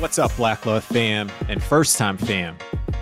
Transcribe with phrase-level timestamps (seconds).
[0.00, 2.56] What's up, Black Love fam and first time fam?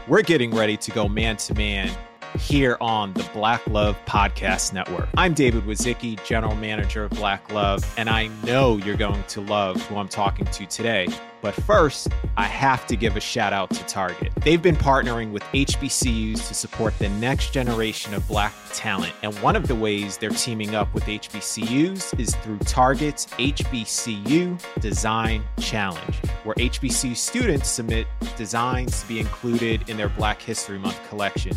[0.08, 1.96] We're getting ready to go man to man
[2.38, 5.08] here on the Black Love Podcast Network.
[5.16, 9.80] I'm David Wazicki, General Manager of Black Love, and I know you're going to love
[9.88, 11.08] who I'm talking to today.
[11.40, 14.32] But first, I have to give a shout out to Target.
[14.42, 19.12] They've been partnering with HBCUs to support the next generation of black talent.
[19.22, 25.44] And one of the ways they're teaming up with HBCUs is through Target's HBCU Design
[25.60, 31.56] Challenge, where HBCU students submit designs to be included in their Black History Month collection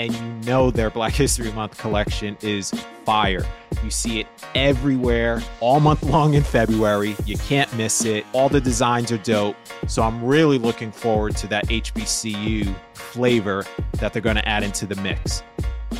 [0.00, 2.70] and you know their Black History Month collection is
[3.04, 3.44] fire.
[3.84, 7.14] You see it everywhere all month long in February.
[7.26, 8.24] You can't miss it.
[8.32, 9.56] All the designs are dope.
[9.88, 13.66] So I'm really looking forward to that HBCU flavor
[13.98, 15.42] that they're going to add into the mix.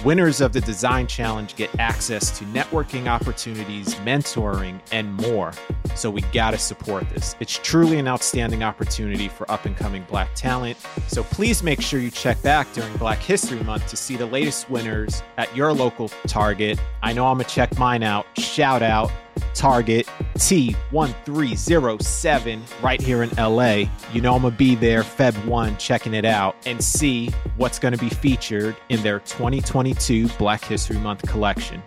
[0.04, 5.52] Winners of the Design Challenge get access to networking opportunities, mentoring, and more.
[5.94, 7.36] So we got to support this.
[7.38, 10.78] It's truly an outstanding opportunity for up and coming Black talent.
[11.06, 14.70] So please make sure you check back during Black History Month to see the latest
[14.70, 16.80] winners at your local Target.
[17.02, 18.26] I know I'm going to check mine out.
[18.38, 19.10] Shout out
[19.54, 23.84] Target T1307 right here in LA.
[24.12, 27.78] You know, I'm going to be there Feb 1 checking it out and see what's
[27.78, 31.82] going to be featured in their 2022 Black History Month collection.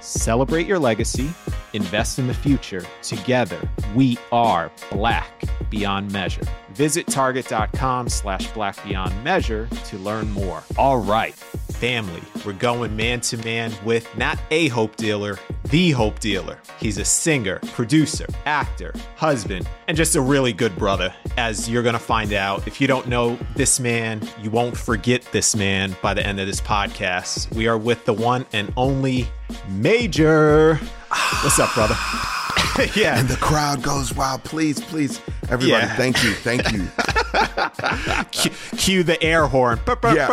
[0.00, 1.30] Celebrate your legacy,
[1.72, 2.84] invest in the future.
[3.02, 3.60] Together,
[3.94, 6.46] we are Black Beyond Measure.
[6.74, 10.62] Visit target.com slash black beyond measure to learn more.
[10.78, 16.18] All right, family, we're going man to man with not a hope dealer, the hope
[16.20, 16.58] dealer.
[16.78, 21.94] He's a singer, producer, actor, husband, and just a really good brother, as you're going
[21.94, 22.66] to find out.
[22.66, 26.46] If you don't know this man, you won't forget this man by the end of
[26.46, 27.54] this podcast.
[27.54, 29.28] We are with the one and only
[29.68, 30.76] Major.
[31.42, 31.94] What's up, brother?
[32.94, 33.18] yeah.
[33.18, 34.44] And the crowd goes wild.
[34.44, 35.96] Please, please, everybody, Yeah.
[35.96, 36.86] thank you, thank you.
[38.32, 39.80] Cue, cue the air horn.
[40.04, 40.28] Yeah.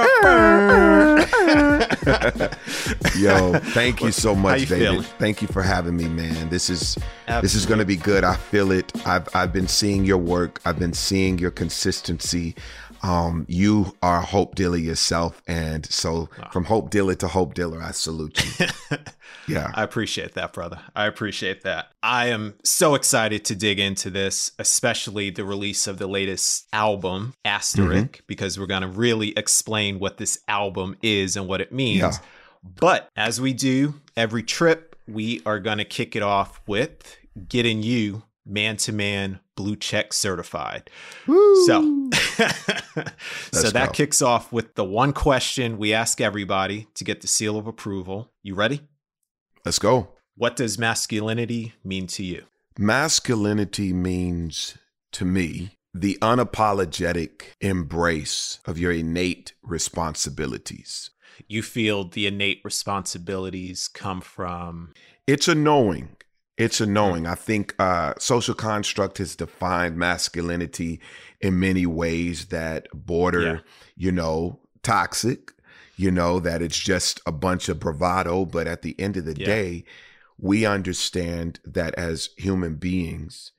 [3.18, 4.88] Yo, thank you so much, you David.
[4.88, 5.02] feeling?
[5.20, 6.50] Thank you for having me, man.
[6.50, 6.98] This is
[7.42, 8.24] this is going to be good.
[8.24, 8.92] I feel it.
[9.06, 10.60] I've I've been seeing your work.
[10.66, 12.56] I've been seeing your consistency.
[13.08, 17.92] Um, you are hope dealer yourself, and so from hope dealer to hope dealer, I
[17.92, 18.68] salute you.
[19.48, 20.82] yeah, I appreciate that, brother.
[20.94, 21.88] I appreciate that.
[22.04, 27.34] I am so excited to dig into this, especially the release of the latest album,
[27.46, 32.02] Asterisk, because we're going to really explain what this album is and what it means.
[32.02, 32.12] Yeah.
[32.62, 37.84] But as we do every trip, we are going to kick it off with getting
[37.84, 40.90] you man to man blue check certified.
[41.26, 42.10] So,
[43.52, 43.92] so that go.
[43.92, 48.32] kicks off with the one question we ask everybody to get the seal of approval.
[48.44, 48.82] You ready?
[49.68, 50.08] let's go.
[50.36, 52.44] What does masculinity mean to you?
[52.80, 54.78] Masculinity means
[55.12, 61.10] to me the unapologetic embrace of your innate responsibilities.
[61.50, 64.94] You feel the innate responsibilities come from
[65.28, 66.16] It's a knowing.
[66.58, 67.28] It's annoying.
[67.28, 71.00] I think uh, social construct has defined masculinity
[71.40, 73.60] in many ways that border, Yeah.
[73.96, 75.54] you know, toxic,
[75.98, 78.46] you know, that it's just a bunch of bravado.
[78.46, 79.46] But at the end of the Yeah.
[79.46, 79.84] day,
[80.40, 83.52] we understand that as human beings,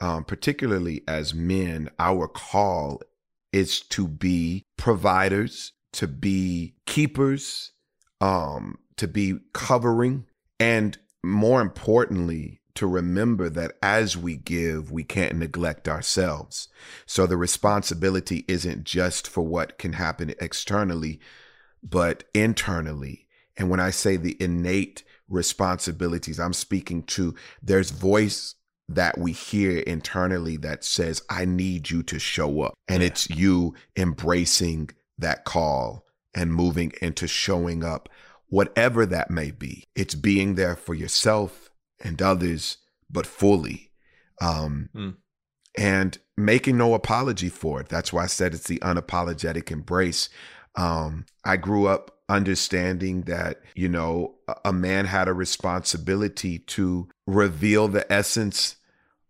[0.00, 3.00] um, particularly as men, our call
[3.52, 7.72] is to be providers, to be keepers,
[8.20, 10.26] um, to be covering,
[10.58, 16.68] and more importantly, to remember that as we give, we can't neglect ourselves.
[17.06, 21.20] So the responsibility isn't just for what can happen externally,
[21.82, 23.26] but internally.
[23.56, 28.54] And when I say the innate responsibilities, I'm speaking to there's voice
[28.88, 32.74] that we hear internally that says, I need you to show up.
[32.88, 33.08] And Yeah.
[33.08, 38.08] it's you embracing that call and moving into showing up,
[38.52, 39.84] whatever that may be.
[39.96, 41.70] It's being there for yourself
[42.04, 42.76] and others,
[43.10, 43.90] but fully.
[44.42, 45.16] Um, Mm.
[45.78, 47.88] And making no apology for it.
[47.88, 50.28] That's why I said it's the unapologetic embrace.
[50.76, 54.34] Um, I grew up understanding that, you know,
[54.66, 58.76] a- man had a responsibility to reveal the essence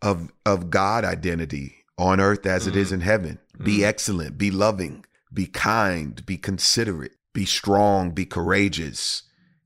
[0.01, 3.39] of of God identity on earth as it is in heaven.
[3.63, 3.85] Be Mm.
[3.85, 9.23] excellent, be loving, be kind, be considerate, be strong, be courageous,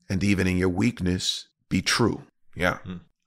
[0.09, 2.23] and even in your weakness, be true.
[2.55, 2.79] Yeah.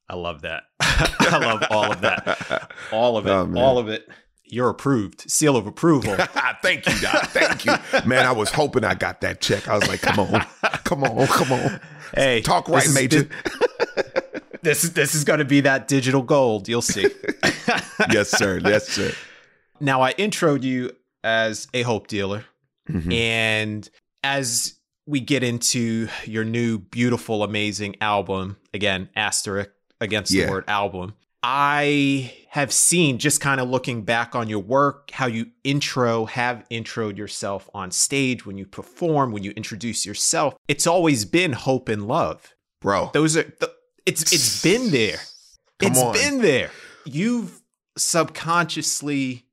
[0.09, 0.63] I love that.
[0.79, 2.71] I love all of that.
[2.91, 3.29] All of it.
[3.29, 4.07] Oh, all of it.
[4.45, 5.29] You're approved.
[5.29, 6.15] Seal of approval.
[6.63, 7.27] Thank you, God.
[7.27, 7.73] Thank you.
[8.07, 9.67] Man, I was hoping I got that check.
[9.67, 10.43] I was like, come on,
[10.83, 11.79] come on, come on.
[12.15, 13.29] Hey, Talk right, is- Major.
[14.61, 16.67] This is this is going to be that digital gold.
[16.67, 17.07] You'll see.
[18.11, 18.59] yes, sir.
[18.63, 19.13] Yes, sir.
[19.79, 20.91] Now, I introed you
[21.23, 22.43] as a hope dealer.
[22.89, 23.13] Mhm.
[23.13, 23.89] And
[24.23, 24.75] as
[25.05, 30.45] we get into your new, beautiful, amazing album, again, asterisk against Yeah.
[30.45, 35.25] the word album, I have seen just kind of looking back on your work, how
[35.27, 40.55] you intro, have introed yourself on stage when you perform, when you introduce yourself.
[40.67, 42.53] It's always been hope and love.
[42.81, 43.71] Bro, Those are, the,
[44.05, 45.17] it's, it's been there.
[45.79, 46.13] Come It's on.
[46.13, 46.71] been there.
[47.05, 47.61] You've
[47.97, 49.45] subconsciously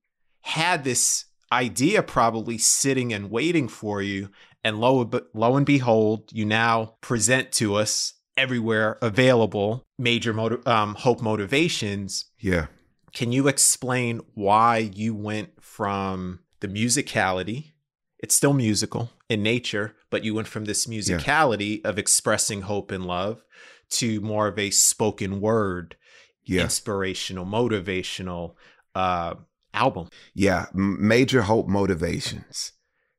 [0.43, 4.31] had this idea probably sitting and waiting for you.
[4.67, 10.95] And lo, lo and behold, you now present to us everywhere available major motiv- um,
[10.97, 12.25] hope motivations.
[12.41, 12.67] yeah.
[13.13, 17.73] Can you explain why you went from the musicality?
[18.19, 23.07] It's still musical in nature, but you went from this musicality of expressing hope and
[23.07, 23.45] love
[23.91, 25.97] to more of a spoken word,
[26.45, 26.63] Yeah.
[26.65, 28.55] inspirational, motivational
[28.95, 29.35] uh,
[29.73, 30.09] album.
[30.35, 32.73] Yeah, major hope motivations.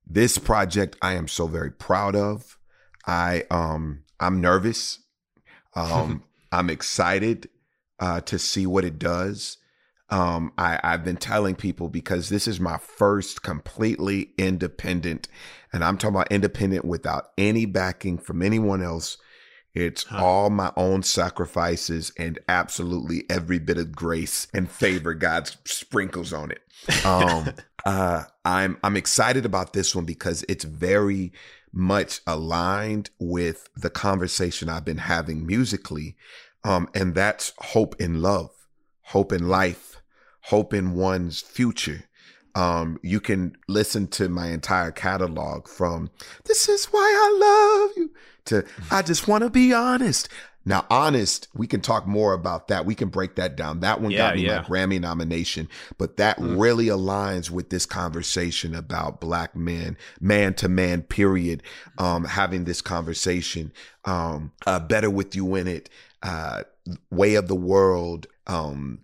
[0.09, 2.57] This project I am so very proud of.
[3.05, 4.99] I um I'm nervous.
[5.75, 7.49] Um I'm excited
[7.99, 9.57] uh to see what it does.
[10.09, 15.27] Um I I've been telling people because this is my first completely independent
[15.73, 19.17] and I'm talking about independent without any backing from anyone else.
[19.73, 20.23] It's Huh.
[20.23, 26.51] all my own sacrifices and absolutely every bit of grace and favor God sprinkles on
[26.51, 26.61] it.
[27.05, 27.53] Um,
[27.85, 31.31] uh, I'm I'm excited about this one because it's very
[31.71, 36.15] much aligned with the conversation I've been having musically,
[36.63, 38.51] um, and that's hope in love,
[39.03, 40.01] hope in life,
[40.41, 42.03] hope in one's future.
[42.55, 46.09] Um, you can listen to my entire catalog from
[46.45, 48.11] "This is why I love you"
[48.45, 50.29] to "I just want to be honest."
[50.67, 52.85] Now, honest, we can talk more about that.
[52.85, 53.79] We can break that down.
[53.79, 54.57] That one Yeah, got me yeah.
[54.57, 56.59] my Grammy nomination, but that Mm.
[56.59, 61.63] really aligns with this conversation about black men, man to man, period.
[61.97, 63.71] Um, having this conversation,
[64.03, 65.89] um, uh, better with you in it,
[66.21, 66.63] uh,
[67.09, 68.99] way of the world, um,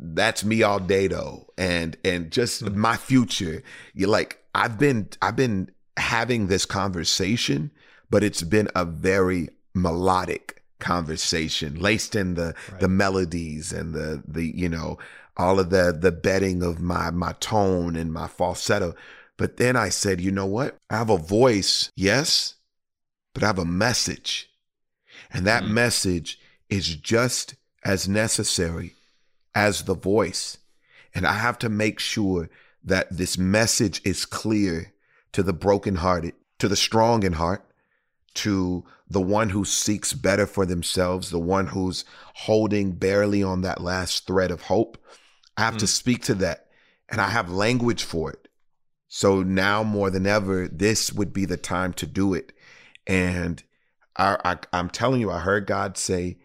[0.00, 1.46] that's me all day though.
[1.56, 2.74] And, and just Mm.
[2.74, 3.62] my future.
[3.94, 7.70] You're like, I've been, I've been having this conversation,
[8.10, 12.80] but it's been a very melodic conversation laced in the Right.
[12.80, 14.98] the melodies and the the you know
[15.36, 18.94] all of the the bedding of my my tone and my falsetto
[19.36, 22.54] but then i said you know what i have a voice yes
[23.34, 24.50] but i have a message
[25.32, 25.70] and that Mm.
[25.70, 26.38] message
[26.68, 28.94] is just as necessary
[29.54, 30.58] as the voice
[31.14, 32.48] and i have to make sure
[32.84, 34.92] that this message is clear
[35.32, 37.62] to the brokenhearted to the strong in heart
[38.36, 42.04] to the one who seeks better for themselves, the one who's
[42.34, 44.98] holding barely on that last thread of hope.
[45.56, 45.88] I have to Mm.
[45.88, 46.66] speak to that
[47.08, 48.48] and I have language for it.
[49.08, 52.52] So now more than ever, this would be the time to do it.
[53.06, 53.62] And
[54.16, 56.38] I, I, I'm telling you, I heard God say,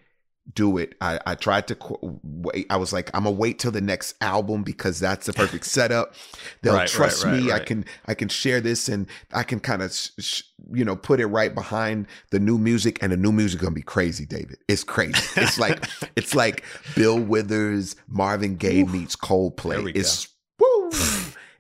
[0.53, 0.95] do it.
[1.01, 2.65] I, I tried to qu- wait.
[2.69, 6.13] I was like, I'm gonna wait till the next album because that's the perfect setup.
[6.61, 7.51] They'll Right, right, trust right, me.
[7.51, 10.41] I can I can share this and I can kind of sh-
[10.73, 13.81] you know put it right behind the new music and the new music gonna be
[13.81, 14.57] crazy, David.
[14.67, 15.13] It's crazy.
[15.37, 15.85] It's like
[16.15, 16.63] it's like
[16.95, 19.91] Bill Withers, Marvin Gaye meets Coldplay.
[19.95, 20.27] It's
[20.59, 20.89] woo.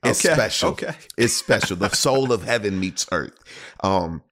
[0.03, 0.69] It's Okay, special.
[0.71, 0.95] Okay.
[1.15, 1.75] It's special.
[1.77, 3.37] The soul of heaven meets earth.
[3.83, 4.23] Um,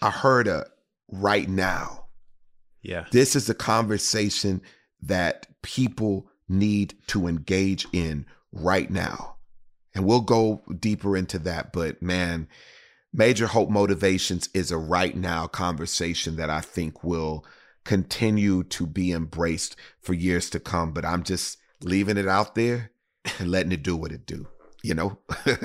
[0.00, 0.64] I heard a
[1.10, 2.06] right now.
[2.82, 3.06] Yeah.
[3.10, 4.62] This is a conversation
[5.02, 9.36] that people need to engage in right now.
[9.94, 11.72] And we'll go deeper into that.
[11.72, 12.48] But man,
[13.12, 17.44] Major Hope Motivations is a right now conversation that I think will
[17.84, 20.92] continue to be embraced for years to come.
[20.92, 22.90] But I'm just leaving it out there
[23.38, 24.46] and letting it do what it do,
[24.82, 25.18] you know?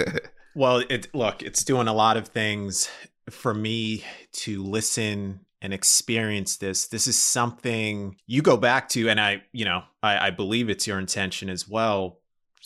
[0.56, 2.90] Well, it look, it's doing a lot of things
[3.30, 4.04] for me
[4.34, 6.88] to listen and experience this.
[6.88, 10.86] This is something you go back to, and I, you know, I, I believe it's
[10.86, 12.20] your intention as well.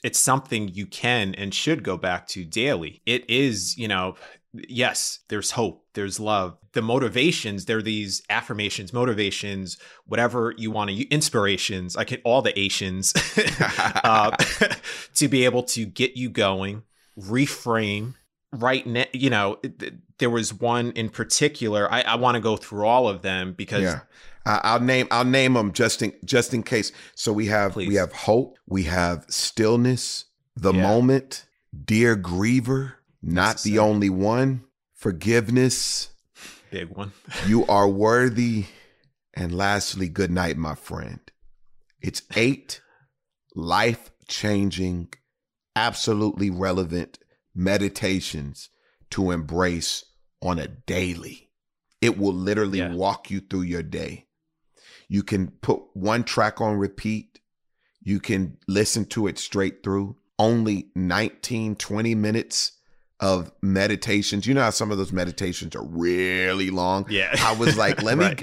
[0.04, 3.02] It's something you can and should go back to daily.
[3.06, 4.16] It is, you know,
[4.54, 6.58] yes, there's hope, there's love.
[6.74, 11.96] The motivations, they're these affirmations, motivations, whatever you want to, inspirations.
[11.96, 13.14] I can all the Asians
[14.04, 14.36] uh,
[15.16, 16.84] to be able to get you going,
[17.18, 18.16] reframe.
[18.54, 19.58] Right now, you know,
[20.20, 21.92] there was one in particular.
[21.92, 24.00] I, I want to go through all of them because yeah.
[24.46, 26.92] I- I'll name I'll name them just in just in case.
[27.16, 30.82] So we have we have hope, we have stillness, the Yeah.
[30.84, 31.46] moment,
[31.86, 33.78] dear griever, not the Necessary.
[33.80, 36.10] only one, forgiveness,
[36.72, 37.12] big one.
[37.48, 38.66] you are worthy,
[39.34, 41.20] and lastly, good night, my friend.
[42.02, 42.82] It's eight
[43.56, 45.10] life changing
[45.76, 47.20] absolutely relevant
[47.56, 48.70] meditations
[49.10, 50.04] to embrace
[50.42, 51.50] on a daily.
[52.02, 52.94] It will literally Yeah.
[52.94, 54.26] walk you through your day.
[55.10, 57.40] You can put one track on repeat.
[58.04, 60.18] You can listen to it straight through.
[60.40, 62.74] Only 19, 20 minutes
[63.20, 64.46] of meditations.
[64.46, 67.08] You know how some of those meditations are really long?
[67.10, 67.34] Yeah.
[67.40, 68.36] I was like, let me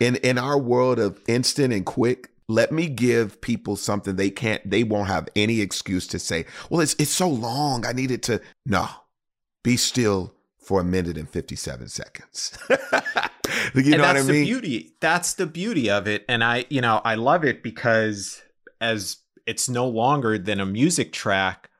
[0.00, 4.68] in in our world of instant and quick, let me give people something they can't
[4.68, 7.86] they won't have any excuse to say, well, it's it's so long.
[7.86, 8.86] I needed to no.
[9.64, 10.34] Be still
[10.68, 12.58] for a minute and 57 seconds.
[12.68, 12.92] you and
[13.74, 14.92] know what that's I the beauty.
[15.00, 16.26] That's the beauty of it.
[16.28, 18.42] And I, you know, I love it because
[18.78, 21.70] as it's no longer than a music track,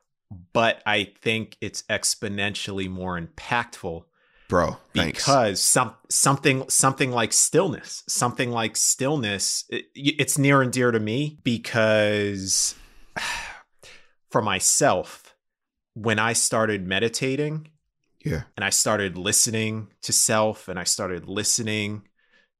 [0.53, 4.05] but I think it's exponentially more impactful
[4.47, 5.19] Bro, thanks.
[5.19, 10.99] because some something something like stillness, something like stillness, it, it's near and dear to
[10.99, 12.73] me because
[14.31, 15.35] for myself,
[15.93, 17.67] when I started meditating,
[18.29, 18.43] yeah.
[18.55, 22.03] and I started listening to self and I started listening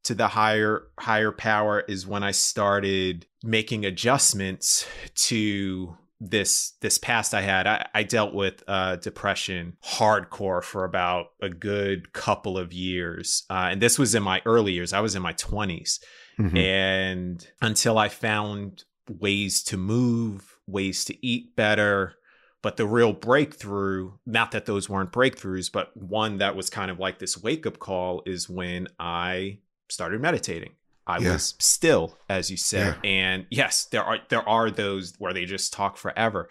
[0.04, 7.34] to the higher higher power is when I started making adjustments to this this past
[7.34, 7.66] I had.
[7.68, 13.70] I, I dealt with uh, depression hardcore for about a good couple of years, uh,
[13.72, 14.92] and this was in my early years.
[14.94, 16.00] I was in my twenties,
[16.38, 16.58] Mhm.
[16.58, 22.16] and until I found ways to move, ways to eat better.
[22.62, 27.00] But the real breakthrough, not that those weren't breakthroughs, but one that was kind of
[27.00, 30.72] like this wake up call is when I started meditating.
[31.08, 31.34] I Yeah.
[31.34, 32.98] was still, as you said.
[33.04, 36.50] And yes, there are there are those where they just talk forever.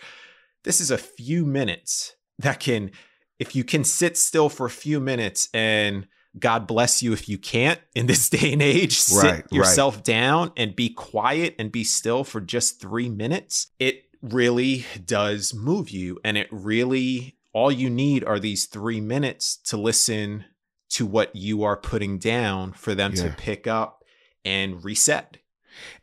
[0.65, 2.91] This is a few minutes that can
[3.39, 7.39] if you can sit still for a few minutes and God bless you if you
[7.39, 9.53] can't in this day and age, sit Right, right.
[9.53, 13.69] yourself down and be quiet and be still for just three minutes.
[13.79, 16.19] It really does move you.
[16.25, 20.45] And it really, all you need are these three minutes to listen
[20.91, 24.05] to what you are putting down for them to pick up
[24.45, 25.39] and reset.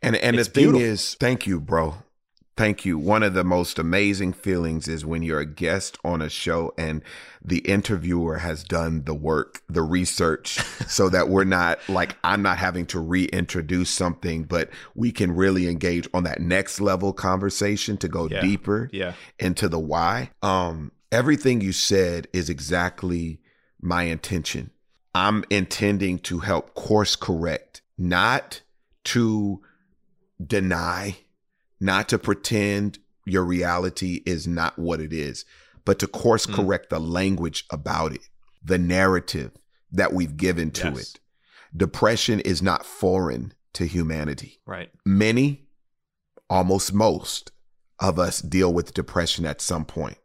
[0.00, 0.86] And and It's the thing beautiful.
[0.86, 1.96] is, thank you, bro.
[2.56, 2.96] Thank you.
[2.98, 7.02] One of the most amazing feelings is when you're a guest on a show and
[7.44, 10.58] the interviewer has done the work, the research,
[10.88, 15.68] so that we're not like I'm not having to reintroduce something, but we can really
[15.68, 18.40] engage on that next level conversation to go Yeah.
[18.40, 19.12] deeper Yeah.
[19.38, 20.30] into the why.
[20.42, 23.38] Um, everything you said is exactly
[23.82, 24.70] my intention.
[25.14, 28.62] I'm intending to help course correct, not
[29.04, 29.60] to
[30.44, 31.18] deny,
[31.80, 35.44] not to pretend your reality is not what it is,
[35.84, 36.54] but to course Mm.
[36.54, 38.28] correct the language about it,
[38.64, 39.52] the narrative
[39.92, 40.98] that we've given to Yes.
[41.14, 41.20] it.
[41.76, 44.90] Depression is not foreign to humanity Right.
[45.04, 45.68] many,
[46.48, 47.52] almost most
[47.98, 50.18] of us deal with depression at some point.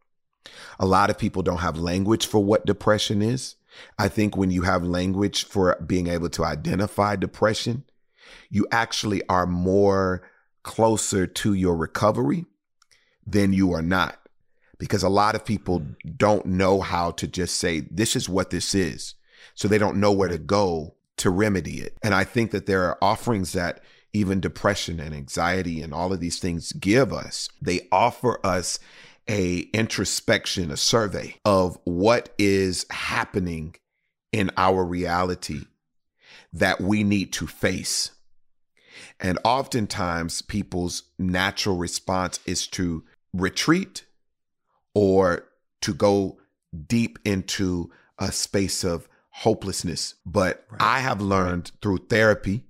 [0.80, 3.56] A lot of people don't have language for what depression is.
[3.98, 7.86] I think when you have language for being able to identify depression,
[8.50, 10.24] you actually are more
[10.64, 12.46] closer to your recovery
[13.26, 14.18] than you are not.
[14.78, 15.96] Because a lot of people mm.
[16.18, 19.16] don't know how to just say, this is what this is.
[19.54, 21.98] So they don't know where to go to remedy it.
[22.04, 26.20] And I think that there are offerings that even depression and anxiety and all of
[26.20, 27.50] these things give us.
[27.62, 28.80] They offer us
[29.30, 33.76] a introspection, a survey of what is happening
[34.32, 35.62] in our reality
[36.54, 38.12] that we need to face.
[39.20, 44.06] And oftentimes people's natural response is to retreat
[44.94, 45.48] or
[45.82, 46.40] to go
[46.88, 50.16] deep into a space of hopelessness.
[50.26, 50.82] But Right.
[50.82, 52.66] I have learned through therapy,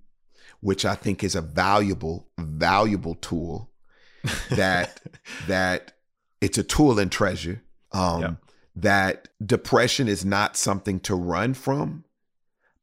[0.59, 3.71] which I think is a valuable, valuable tool
[4.49, 5.01] that
[5.47, 5.93] that
[6.39, 7.61] it's a tool and treasure.
[7.91, 8.35] Um, Yep.
[8.73, 12.05] That depression is not something to run from,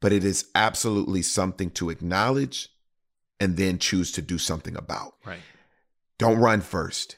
[0.00, 2.68] but it is absolutely something to acknowledge
[3.40, 5.14] and then choose to do something about.
[5.24, 5.40] right.
[6.18, 7.16] Don't run first.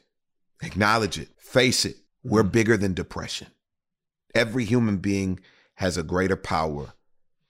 [0.62, 1.31] Acknowledge it.
[1.39, 1.97] Face it.
[2.23, 2.53] We're Mhm.
[2.53, 3.49] bigger than depression.
[4.35, 5.41] Every human being
[5.77, 6.93] has a greater power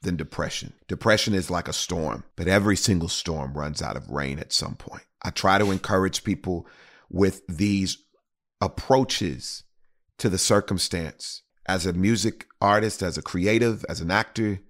[0.02, 0.74] than depression.
[0.86, 4.76] Depression is like a storm, but every single storm runs out of rain at some
[4.76, 5.02] point.
[5.22, 6.68] I try to encourage people
[7.10, 7.98] with these
[8.60, 9.64] approaches
[10.18, 11.42] to the circumstance.
[11.66, 14.60] As a music artist, as a creative, as an actor,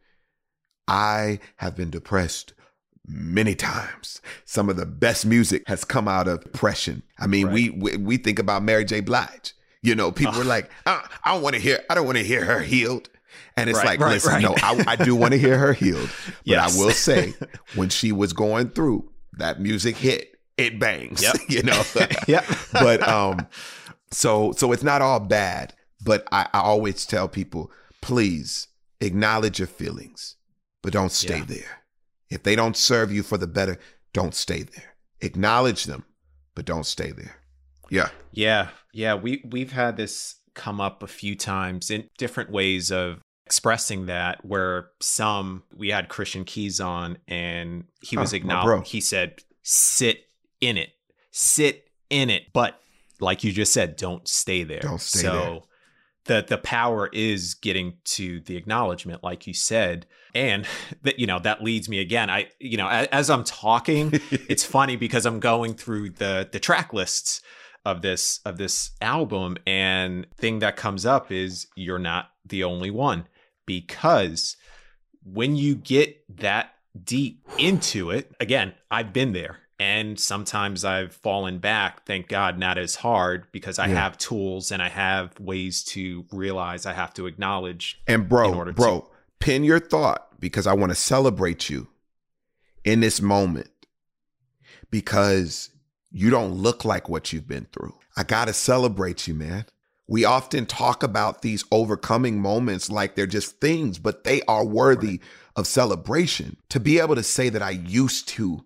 [0.89, 2.55] I have been depressed
[3.13, 4.21] many times.
[4.45, 7.03] Some of the best music has come out of depression.
[7.19, 9.01] I mean, we, we we think about Mary J.
[9.01, 9.53] Blige.
[9.83, 12.25] You know, people are like, I, I don't want to hear, I don't want to
[12.25, 13.09] hear her healed.
[13.57, 14.43] And it's Right, like, right, listen, right.
[14.43, 16.11] no, I, I do want to hear her healed.
[16.27, 16.77] But Yes.
[16.79, 17.35] I will say,
[17.75, 21.23] when she was going through that music hit, it bangs.
[21.23, 21.37] Yep.
[21.49, 21.83] You know,
[22.29, 22.45] yeah.
[22.73, 23.47] but um,
[24.11, 25.75] So so it's not all bad,
[26.05, 27.71] but I, I always tell people,
[28.03, 28.69] please
[29.01, 30.37] acknowledge your feelings,
[30.83, 31.45] but don't stay Yeah.
[31.47, 31.80] there.
[32.31, 33.79] If they don't serve you for the better,
[34.13, 34.97] don't stay there.
[35.21, 36.05] Acknowledge them,
[36.55, 37.37] but don't stay there.
[37.91, 38.11] Yeah.
[38.33, 43.21] Yeah, yeah, we we've had this come up a few times in different ways of
[43.47, 49.01] expressing that where some we had Christian Keyes on and he was Oh, acknowledged he
[49.01, 50.25] said sit
[50.61, 50.91] in it.
[51.33, 52.53] Sit in it.
[52.53, 52.81] But
[53.21, 54.81] like you just said, don't stay there.
[54.81, 55.65] Don't stay so
[56.25, 60.67] the the power is getting to the acknowledgement like you said and
[61.03, 64.65] that you know that leads me again i you know as, as i'm talking it's
[64.65, 67.43] funny because I'm going through the the track lists
[67.85, 72.91] of this of this album and thing that comes up is you're not the only
[72.91, 73.27] one
[73.67, 74.57] because
[75.25, 76.73] when you get that
[77.05, 82.77] deep into it again I've been there and sometimes I've fallen back thank God not
[82.79, 83.95] as hard because I Yeah.
[84.03, 88.65] have tools and I have ways to realize I have to acknowledge And in bro,
[88.65, 89.10] to- bro,
[89.41, 91.89] pin your thought because I want to celebrate you
[92.85, 93.71] in this moment
[94.91, 95.71] because
[96.11, 97.97] you don't look like what you've been through.
[98.17, 99.67] I got to celebrate you, man.
[100.07, 105.21] We often talk about these overcoming moments like they're just things, but they are worthy
[105.55, 106.57] of celebration.
[106.71, 108.65] To be able to say that I used to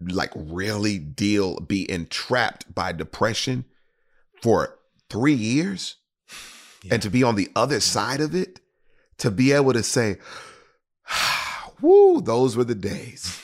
[0.00, 3.66] like really deal, be entrapped by depression
[4.42, 4.78] for
[5.10, 5.96] three years
[6.90, 8.60] and to be on the other side of it,
[9.18, 10.16] to be able to say,
[11.80, 13.40] woo, those were the days.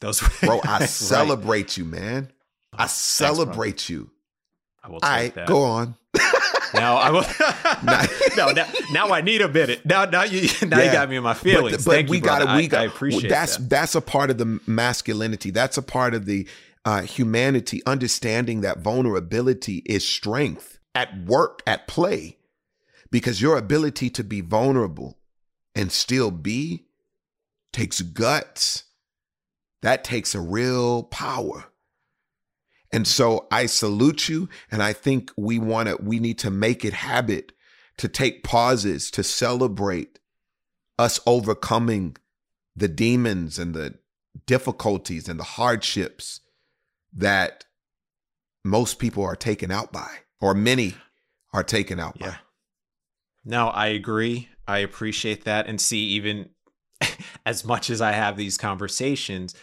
[0.00, 0.88] those Bro, I Right.
[0.88, 2.32] celebrate you, man.
[2.72, 4.10] I celebrate you.
[4.82, 5.46] I will take right, that.
[5.46, 5.94] go on.
[6.74, 7.22] Now I will.
[7.82, 9.84] Now- no, now, now I need a minute.
[9.84, 11.76] Now, now you, now you got me in my feelings.
[11.76, 12.46] But, but Thank we got it.
[12.56, 12.80] we I, got.
[12.80, 13.68] I appreciate that's that.
[13.68, 15.50] that's a part of the masculinity.
[15.50, 16.48] That's a part of the
[16.86, 17.82] uh, humanity.
[17.84, 22.38] Understanding that vulnerability is strength at work, at play,
[23.12, 25.18] because your ability to be vulnerable
[25.74, 26.86] and still be
[27.72, 28.84] takes guts.
[29.82, 31.66] That takes a real power.
[32.90, 34.48] And so I salute you.
[34.70, 37.52] And I think we want to, we need to make it habit
[37.98, 40.18] to take pauses to celebrate
[40.98, 42.16] us overcoming
[42.74, 43.98] the demons and the
[44.46, 46.40] difficulties and the hardships
[47.12, 47.66] that
[48.64, 50.08] most people are taken out by,
[50.40, 50.94] or many
[51.52, 52.30] are taken out Yeah.
[52.30, 52.36] by.
[53.44, 54.48] No, I agree.
[54.66, 55.66] I appreciate that.
[55.66, 56.50] And see, even
[57.46, 59.54] as much as I have these conversations,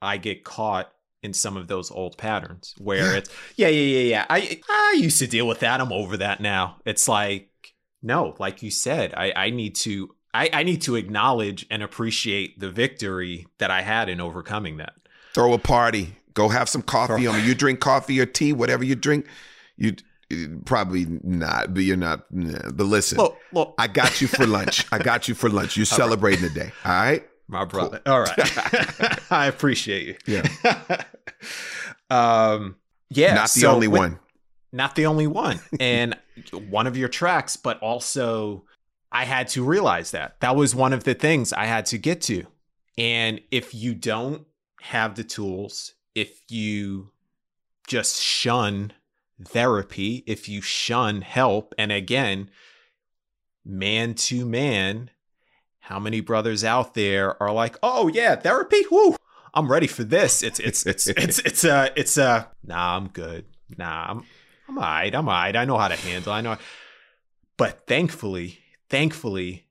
[0.00, 4.26] I get caught in some of those old patterns where it's yeah, yeah, yeah, yeah.
[4.30, 5.80] I I used to deal with that.
[5.80, 6.76] I'm over that now.
[6.84, 7.50] It's like
[8.02, 12.60] no, like you said, I I need to I, I need to acknowledge and appreciate
[12.60, 14.92] the victory that I had in overcoming that.
[15.34, 16.14] Throw a party.
[16.34, 17.44] Go have some coffee on me.
[17.46, 19.26] You drink coffee or tea, whatever you drink.
[19.76, 19.96] You you-
[20.64, 22.24] probably not, but you're not.
[22.32, 22.70] nah.
[22.72, 24.86] But listen, Look, look, I got you for lunch.
[24.92, 25.76] I got you for lunch.
[25.76, 26.70] You're celebrating today.
[26.84, 27.26] All right.
[27.48, 28.00] my brother.
[28.06, 28.38] All right,
[29.32, 30.40] I appreciate you.
[30.42, 31.02] Yeah.
[32.10, 32.76] um.
[33.10, 33.34] Yeah.
[33.34, 34.18] not the so only with- one.
[34.70, 36.14] not the only one and
[36.68, 38.64] one of your tracks but also
[39.10, 42.20] i had to realize that that was one of the things i had to get
[42.20, 42.44] to
[42.98, 44.46] and if you don't
[44.82, 47.10] have the tools if you
[47.86, 48.92] just shun
[49.44, 52.50] therapy if you shun help and again
[53.64, 55.10] man to man
[55.80, 59.14] how many brothers out there are like oh yeah therapy whoo
[59.54, 63.44] i'm ready for this it's it's it's it's it's uh it's uh nah i'm good
[63.76, 64.24] nah i'm
[64.68, 65.14] I'm all right.
[65.14, 65.56] I'm all right.
[65.56, 66.32] I know how to handle.
[66.32, 66.56] I know.
[67.56, 69.66] But thankfully, thankfully,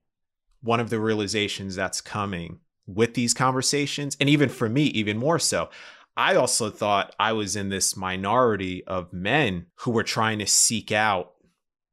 [0.62, 5.40] one of the realizations that's coming with these conversations, and even for me, even more
[5.40, 5.70] so,
[6.18, 10.92] I also thought I was in this minority of men who were trying to seek
[10.92, 11.34] out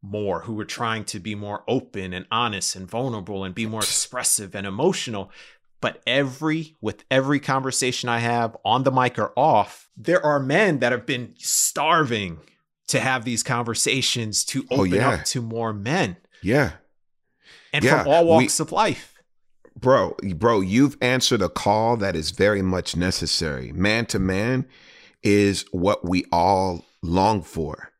[0.02, 3.80] more, who were trying to be more open and honest and vulnerable and be more
[3.82, 5.30] expressive and emotional.
[5.82, 10.78] But every, with every conversation I have on the mic or off, there are men
[10.78, 12.40] that have been starving
[12.88, 15.08] to have these conversations to Oh, open yeah.
[15.10, 16.72] up to more men Yeah.
[17.74, 19.13] and Yeah, from all we- walks of life.
[19.78, 23.72] Bro, bro, you've answered a call that is very much necessary.
[23.72, 24.66] Man to man
[25.22, 27.90] is what we all long for.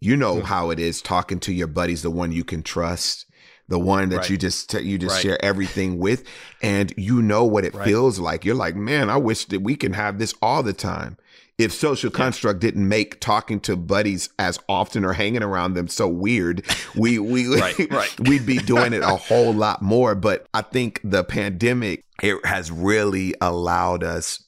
[0.00, 3.24] You know how it is talking to your buddies, the one you can trust,
[3.66, 4.30] the one that Right.
[4.30, 5.22] you just you just Right.
[5.22, 6.24] share everything with,
[6.60, 7.84] and you know what it Right.
[7.84, 8.44] feels like.
[8.44, 11.16] You're like, man, I wish that we can have this all the time.
[11.58, 16.06] If social construct didn't make talking to buddies as often or hanging around them so
[16.06, 16.64] weird,
[16.94, 18.28] we we Right, right.
[18.28, 20.14] we'd be doing it a whole lot more.
[20.14, 24.44] But I think the pandemic it has really allowed us,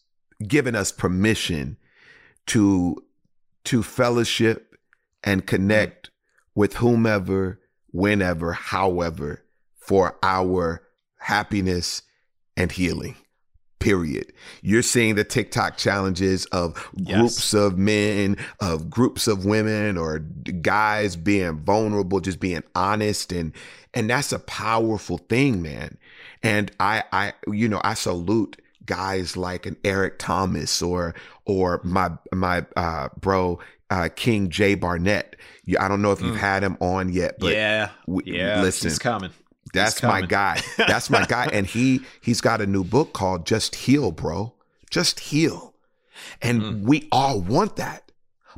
[0.47, 1.79] given us permission
[2.49, 3.03] to
[3.65, 4.77] to fellowship,
[5.25, 5.49] and mm-hmm.
[5.49, 6.11] connect
[6.55, 9.45] with whomever, whenever, however,
[9.79, 10.83] for our
[11.19, 12.03] happiness
[12.57, 13.17] and healing.
[13.79, 14.33] Period.
[14.63, 17.55] You're seeing the TikTok challenges of groups yes.
[17.55, 23.53] of men, of groups of women, or guys being vulnerable, just being honest, and
[23.95, 25.97] and that's a powerful thing, man.
[26.43, 31.15] And I, I, you know, I salute guys like an Eric Thomas or
[31.45, 33.61] or my my uh, bro
[33.91, 35.37] uh, King Jay Barnett.
[35.79, 36.41] I don't know if you've mm.
[36.41, 39.31] had him on yet, but yeah, we, yeah, listen, he's coming.
[39.73, 40.61] That's my guy.
[40.77, 41.47] That's my guy.
[41.53, 44.55] And he he's got a new book called Just Heal, bro.
[44.91, 45.75] Just heal.
[46.43, 46.83] And mm.
[46.83, 48.11] we all want that.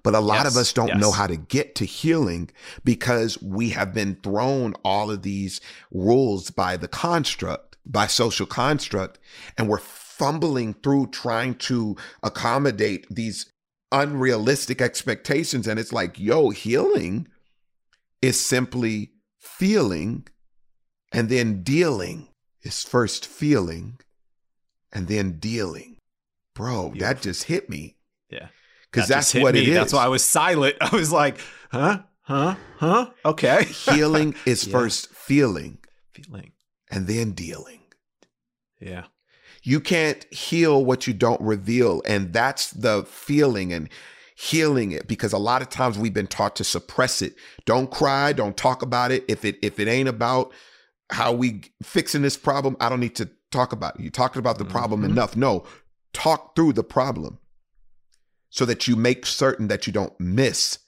[0.02, 1.00] But a lot yes, of us don't yes.
[1.00, 2.50] know how to get to healing
[2.84, 9.18] because we have been thrown all of these rules by the construct, by social construct,
[9.58, 13.52] and we're fumbling through trying to accommodate these
[13.92, 15.66] unrealistic expectations.
[15.66, 17.28] And it's like, yo, healing
[18.22, 20.26] is simply feeling
[21.12, 22.28] and then dealing
[22.62, 23.98] is first feeling
[24.92, 25.96] and then dealing.
[26.54, 27.14] Bro, Beautiful.
[27.14, 27.96] that just hit me.
[28.30, 28.48] Yeah.
[28.90, 29.62] Because that that's what me.
[29.62, 29.74] it is.
[29.74, 30.76] That's why I was silent.
[30.80, 31.38] I was like,
[31.70, 32.00] huh?
[32.22, 32.56] Huh?
[32.76, 33.10] Huh?
[33.24, 33.64] Okay.
[33.64, 34.72] Healing is yeah.
[34.72, 35.78] first feeling.
[36.12, 36.52] Feeling.
[36.90, 37.80] And then dealing.
[38.80, 39.04] Yeah.
[39.62, 42.02] You can't heal what you don't reveal.
[42.06, 43.88] And that's the feeling and
[44.34, 47.34] healing it because a lot of times we've been taught to suppress it.
[47.66, 49.24] Don't cry, don't talk about it.
[49.28, 50.52] If it if it ain't about
[51.10, 54.02] how we fixing this problem, I don't need to talk about it.
[54.02, 55.12] You're talking about the problem mm-hmm.
[55.12, 55.36] enough.
[55.36, 55.64] No,
[56.12, 57.38] talk through the problem
[58.50, 60.78] so that you make certain that you don't miss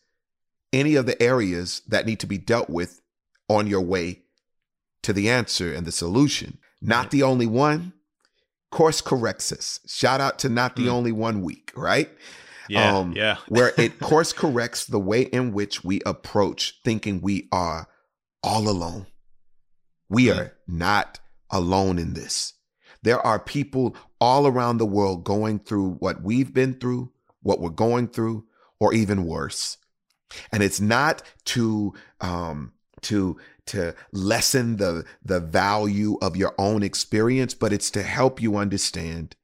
[0.72, 3.00] any of the areas that need to be dealt with
[3.48, 4.22] on your way
[5.02, 6.58] to the answer and the solution.
[6.80, 7.92] Not the only one.
[8.70, 9.80] Course corrects us.
[9.86, 10.92] Shout out to not the mm.
[10.92, 12.10] only one week, right?
[12.68, 13.36] Yeah, um, yeah.
[13.48, 17.86] where it course corrects the way in which we approach thinking we are
[18.42, 19.06] all alone.
[20.12, 22.52] We are not alone in this.
[23.02, 27.70] There are people all around the world going through what we've been through, what we're
[27.70, 28.44] going through,
[28.78, 29.78] or even worse.
[30.52, 37.54] And it's not to um, to to lessen the the value of your own experience,
[37.54, 39.34] but it's to help you understand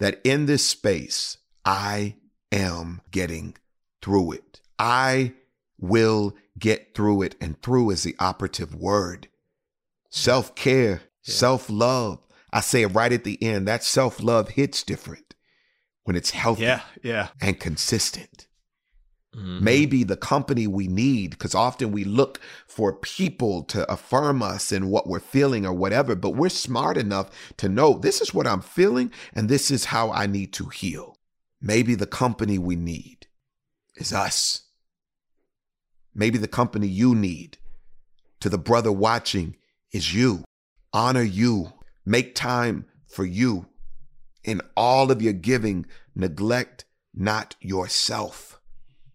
[0.00, 2.16] that in this space, I
[2.52, 3.56] am getting
[4.02, 4.60] through it.
[4.78, 5.32] I
[5.78, 9.28] will get through it, and through is the operative word
[10.10, 11.34] self care, yeah.
[11.34, 12.18] self love.
[12.52, 13.66] I say it right at the end.
[13.66, 15.34] That self love hits different
[16.04, 17.28] when it's healthy yeah, yeah.
[17.40, 18.48] and consistent.
[19.34, 19.64] Mm-hmm.
[19.64, 24.90] Maybe the company we need, because often we look for people to affirm us in
[24.90, 28.60] what we're feeling or whatever, but we're smart enough to know this is what I'm
[28.60, 31.16] feeling and this is how I need to heal.
[31.60, 33.28] Maybe the company we need
[33.94, 34.62] is us.
[36.12, 37.58] Maybe the company you need
[38.40, 39.54] to the brother watching
[39.92, 40.44] is you.
[40.92, 41.72] Honor you.
[42.04, 43.66] Make time for you.
[44.44, 48.60] In all of your giving, neglect not yourself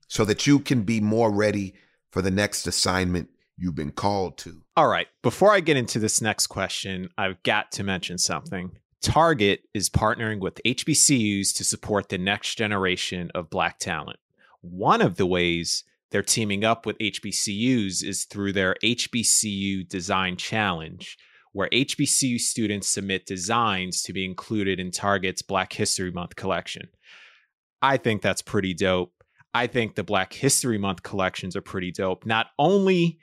[0.08, 1.74] so that you can be more ready
[2.12, 4.62] for the next assignment you've been called to.
[4.78, 5.08] All right.
[5.22, 8.72] Before I get into this next question, I've got to mention something.
[9.02, 14.20] Target is partnering with HBCUs to support the next generation of Black talent.
[14.62, 21.18] One of the ways they're teaming up with HBCUs is through their HBCU Design Challenge,
[21.52, 26.90] where HBCU students submit designs to be included in Target's Black History Month collection.
[27.82, 29.12] I think that's pretty dope.
[29.54, 32.26] I think the Black History Month collections are pretty dope.
[32.26, 33.20] Not only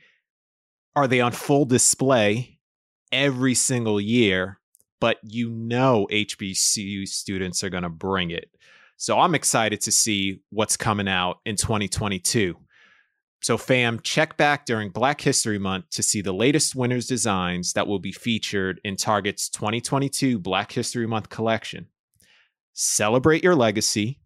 [0.96, 2.58] are they on full display
[3.10, 4.58] every single year,
[5.00, 8.48] but you know HBCU students are going to bring it.
[8.96, 12.56] So I'm excited to see what's coming out in 2022.
[13.42, 17.88] So, fam, check back during Black History Month to see the latest winners' designs that
[17.88, 21.88] will be featured in Target's 2022 Black History Month collection.
[22.72, 24.20] Celebrate your legacy,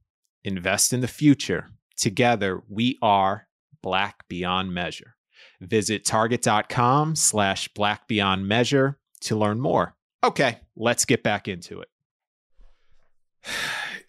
[0.45, 1.71] invest in the future.
[1.97, 3.49] Together, we are
[3.83, 5.17] Black Beyond Measure.
[5.63, 9.97] Visit target.com slash black beyond measure to learn more.
[10.23, 11.89] Okay, let's get back into it.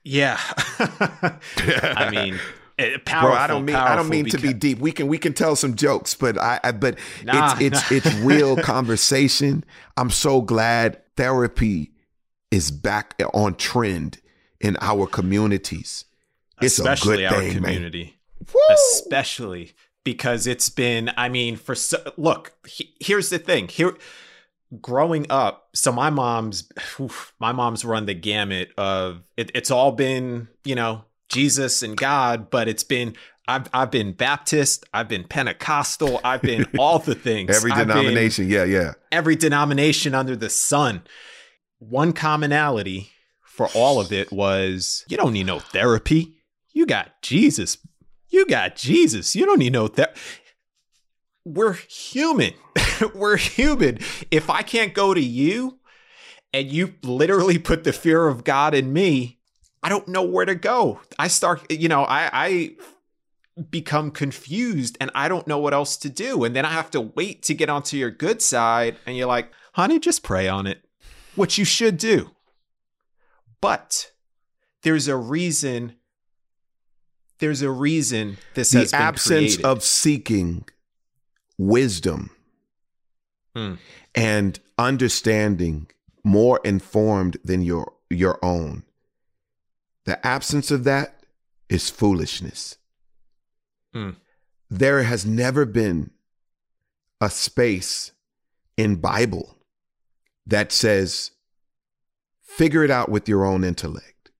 [0.04, 0.38] yeah.
[0.80, 2.38] I mean,
[2.78, 4.40] Powerful, eh, Bro, I don't mean I don't mean because...
[4.40, 4.80] to be deep.
[4.80, 7.98] We can we can tell some jokes, but I, I but nah, it's it's nah.
[8.12, 9.64] it's real conversation.
[9.98, 11.92] I'm so glad therapy
[12.52, 14.20] is back on trend
[14.60, 16.06] in our communities.
[16.62, 18.18] It's Especially a good our thing, community.
[18.70, 23.68] Especially because it's been I mean for so, look, he, here's the thing.
[23.68, 23.98] Here
[24.82, 29.92] growing up, so my mom's oof, my mom's run the gamut of it, it's all
[29.92, 33.16] been, you know, Jesus and God, but it's been
[33.48, 37.56] I've I've been Baptist, I've been Pentecostal, I've been all the things.
[37.56, 38.50] Every denomination.
[38.50, 38.94] Yeah, yeah.
[39.12, 41.04] every denomination under the sun.
[41.80, 43.12] One commonality
[43.44, 46.36] for all of it was you don't need no therapy.
[46.74, 47.78] You got Jesus.
[48.30, 49.36] You got Jesus.
[49.36, 50.20] You don't need no therapy.
[51.46, 52.54] We're human.
[53.16, 54.00] We're human.
[54.30, 55.80] If I can't go to you
[56.54, 59.37] and you literally put the fear of God in me,
[59.88, 61.00] I don't know where to go.
[61.18, 62.76] I start, you know, I, I
[63.72, 66.44] become confused and I don't know what else to do.
[66.44, 68.98] And then I have to wait to get onto your good side.
[69.06, 70.84] And you're like, honey, just pray on it,
[71.36, 72.32] which you should do.
[73.62, 74.12] But
[74.84, 75.94] there's a reason.
[77.40, 79.66] There's a reason this The has been absence created.
[79.66, 80.66] of seeking
[81.58, 82.32] wisdom
[83.56, 83.76] Hmm.
[84.14, 85.88] and understanding
[86.26, 88.84] more informed than your your own.
[90.08, 91.26] The absence of that
[91.68, 92.78] is foolishness.
[93.94, 94.12] Hmm.
[94.70, 96.12] There has never been
[97.20, 98.14] a space
[98.78, 99.58] in Bible
[100.46, 101.32] that says
[102.42, 104.32] figure it out with your own intellect.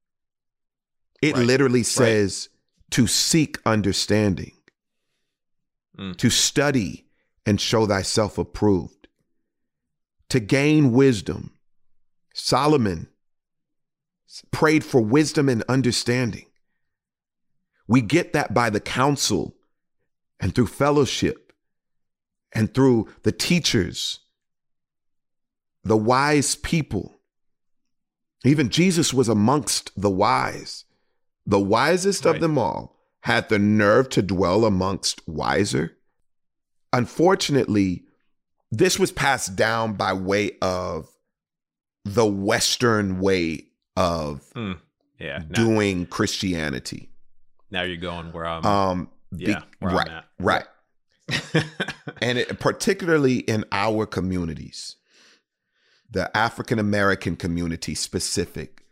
[1.22, 1.46] It Right.
[1.46, 2.48] literally says
[2.92, 4.56] to seek understanding,
[5.98, 6.14] Hmm.
[6.14, 7.10] to study
[7.46, 9.10] and show thyself approved,
[10.30, 11.60] to gain wisdom.
[12.34, 13.10] Solomon
[14.52, 16.46] prayed for wisdom and understanding.
[17.88, 19.56] We get that by the counsel
[20.40, 21.54] and through fellowship
[22.54, 24.20] and through the teachers,
[25.84, 27.20] the wise people.
[28.44, 30.86] Even Jesus was amongst the wise.
[31.46, 32.36] The wisest Right.
[32.36, 35.98] of them all had the nerve to dwell amongst wiser.
[36.94, 38.06] Unfortunately,
[38.72, 41.10] this was passed down by way of
[42.04, 43.67] the Western way
[43.98, 44.74] of Hmm.
[45.20, 45.40] Yeah.
[45.50, 47.10] Now, doing Christianity.
[47.72, 48.66] now you're going where I'm.
[48.66, 49.64] Um, yeah.
[49.82, 50.66] Right, right.
[52.22, 54.96] and it, particularly in our communities,
[56.10, 58.84] the African American community specific,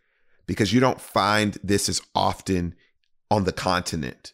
[0.46, 2.76] because you don't find this as often
[3.32, 4.34] on the continent,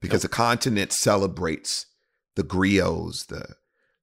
[0.00, 1.86] because the continent celebrates
[2.36, 3.56] the griots, the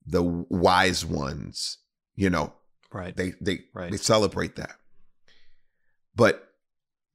[0.05, 1.77] the wise ones,
[2.15, 2.53] you know,
[2.91, 3.15] right.
[3.15, 3.89] they they Right.
[3.89, 4.75] they celebrate that.
[6.15, 6.53] But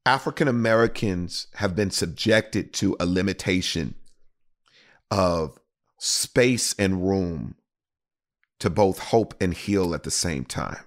[0.04, 3.94] African Americans have been subjected to a limitation
[5.10, 5.58] of
[5.98, 7.56] space and room
[8.58, 10.84] to both hope and heal at the same time.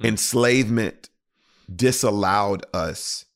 [0.00, 0.08] Mm.
[0.08, 1.10] Enslavement
[1.74, 3.26] disallowed us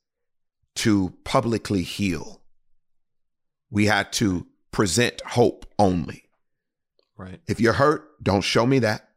[0.76, 2.40] to publicly heal.
[3.70, 6.24] We had to present hope only.
[7.16, 7.40] right.
[7.46, 9.08] If you're hurt, don't show me that.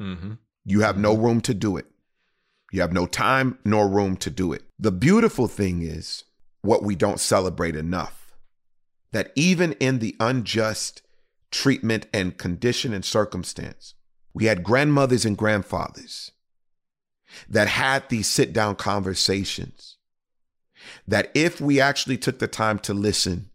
[0.00, 0.34] Mm-hmm.
[0.64, 1.86] You have no room to do it.
[2.70, 4.62] You have no time nor room to do it.
[4.78, 6.24] The beautiful thing is
[6.62, 8.18] what we don't celebrate enough
[9.12, 11.02] that even in the unjust
[11.50, 13.94] treatment and condition and circumstance,
[14.34, 16.32] we had grandmothers and grandfathers
[17.48, 19.96] that had these sit down conversations.
[21.06, 23.50] That if we actually took the time to listen,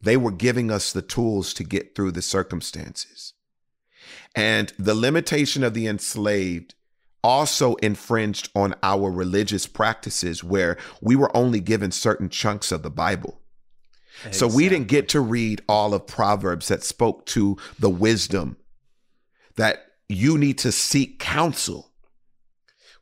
[0.00, 3.34] they were giving us the tools to get through the circumstances.
[4.34, 6.74] And the limitation of the enslaved
[7.24, 12.90] also infringed on our religious practices where we were only given certain chunks of the
[12.90, 13.40] Bible.
[14.30, 18.56] So we didn't get to read all of Proverbs that spoke to the wisdom
[19.56, 21.90] that you need to seek counsel.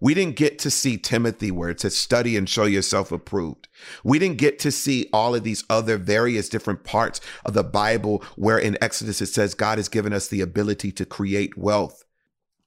[0.01, 3.69] We didn't get to see Timothy where it says study and show yourself approved.
[4.03, 8.25] We didn't get to see all of these other various different parts of the Bible
[8.35, 12.05] where in Exodus it says God has given us the ability to create wealth,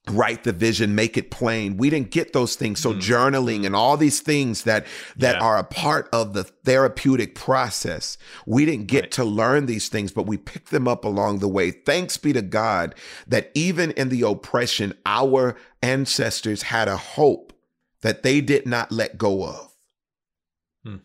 [0.08, 1.76] write the vision, make it plain.
[1.76, 2.78] We didn't get those things.
[2.80, 3.00] So Mm.
[3.00, 5.40] journaling and all these things that that Yeah.
[5.40, 8.16] are a part of the therapeutic process.
[8.46, 9.10] We didn't get Right.
[9.12, 11.70] to learn these things, but we picked them up along the way.
[11.72, 12.94] Thanks be to God
[13.26, 17.52] that even in the oppression, our ancestors had a hope
[18.02, 19.72] that they did not let go of.
[20.84, 20.96] Hmm.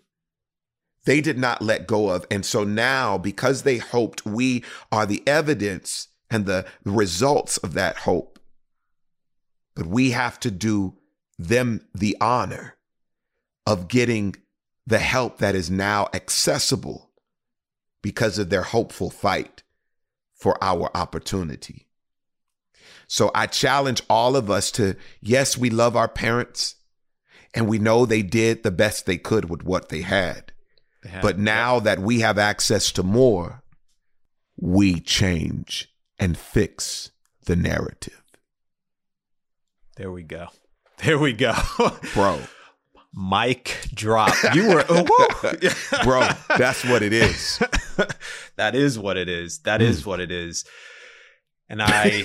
[1.06, 2.26] They did not let go of.
[2.30, 7.98] And so now, because they hoped, we are the evidence and the results of that
[8.00, 8.31] hope.
[9.76, 10.98] But we have to do
[11.38, 12.78] them the honor
[13.66, 14.36] of getting
[14.86, 17.12] the help that is now accessible
[18.02, 19.64] because of their hopeful fight
[20.34, 21.88] for our opportunity.
[23.08, 26.76] So I challenge all of us to yes, we love our parents
[27.54, 30.52] and we know they did the best they could with what they had.
[31.22, 33.64] But now that we have access to more,
[34.58, 37.12] we change and fix
[37.46, 38.21] the narrative.
[39.96, 40.48] There we go.
[41.04, 41.56] There we go.
[42.14, 42.42] Bro,
[43.14, 44.34] Mic drop.
[44.54, 45.04] You were, oh,
[46.04, 46.28] bro.
[46.58, 47.62] That's what it is.
[48.56, 49.60] that is what it is.
[49.60, 49.86] That mm.
[49.86, 50.64] is what it is.
[51.68, 52.24] And I,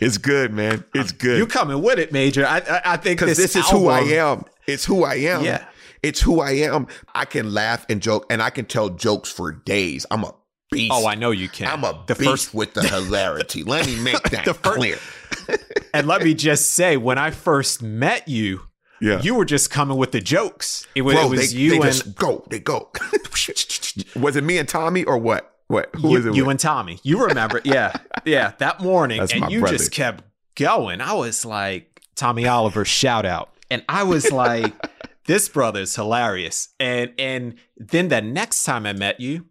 [0.00, 0.84] it's good, man.
[0.94, 1.38] It's good.
[1.38, 2.46] You coming with it, Major?
[2.46, 4.44] I, I, I think because this, this, is album, who I am.
[4.66, 5.44] It's who I am.
[5.44, 5.64] Yeah,
[6.02, 6.86] it's who I am.
[7.14, 10.06] I can laugh and joke, and I can tell jokes for days.
[10.10, 10.34] I'm a
[10.70, 10.92] beast.
[10.94, 11.68] Oh, I know you can.
[11.68, 13.64] I'm a the beast first with the hilarity.
[13.64, 14.98] let me make that the first, clear.
[15.94, 18.62] and let me just say, when I first met you,
[19.00, 19.20] yeah.
[19.20, 20.86] you were just coming with the jokes.
[20.94, 22.44] It was, Bro, it was they, you they and just go.
[22.48, 22.90] They go.
[24.16, 25.56] was it me and Tommy or what?
[25.66, 25.90] What?
[25.96, 26.34] Who you, was it?
[26.34, 26.50] You with?
[26.52, 27.00] and Tommy.
[27.02, 27.60] You remember?
[27.64, 27.92] yeah,
[28.24, 28.52] yeah.
[28.58, 29.76] That morning, That's and you brother.
[29.76, 31.00] just kept going.
[31.00, 34.74] I was like, Tommy Oliver, shout out, and I was like,
[35.26, 36.68] this brother's hilarious.
[36.78, 39.46] And and then the next time I met you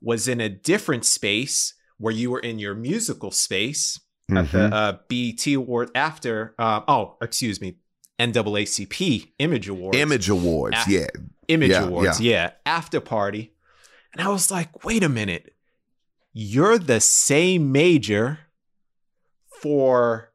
[0.00, 4.36] was in a different space where you were in your musical space mm-hmm.
[4.36, 4.72] at the mm-hmm.
[4.72, 6.54] uh, BET Award after.
[6.58, 7.76] Uh, oh, excuse me,
[8.18, 9.98] NAACP Image Awards.
[9.98, 11.06] Image Awards, yeah.
[11.48, 12.32] Image yeah, Awards, yeah.
[12.32, 12.50] yeah.
[12.66, 13.52] After party.
[14.12, 15.54] And I was like, wait a minute.
[16.32, 18.40] You're the same major
[19.60, 20.32] for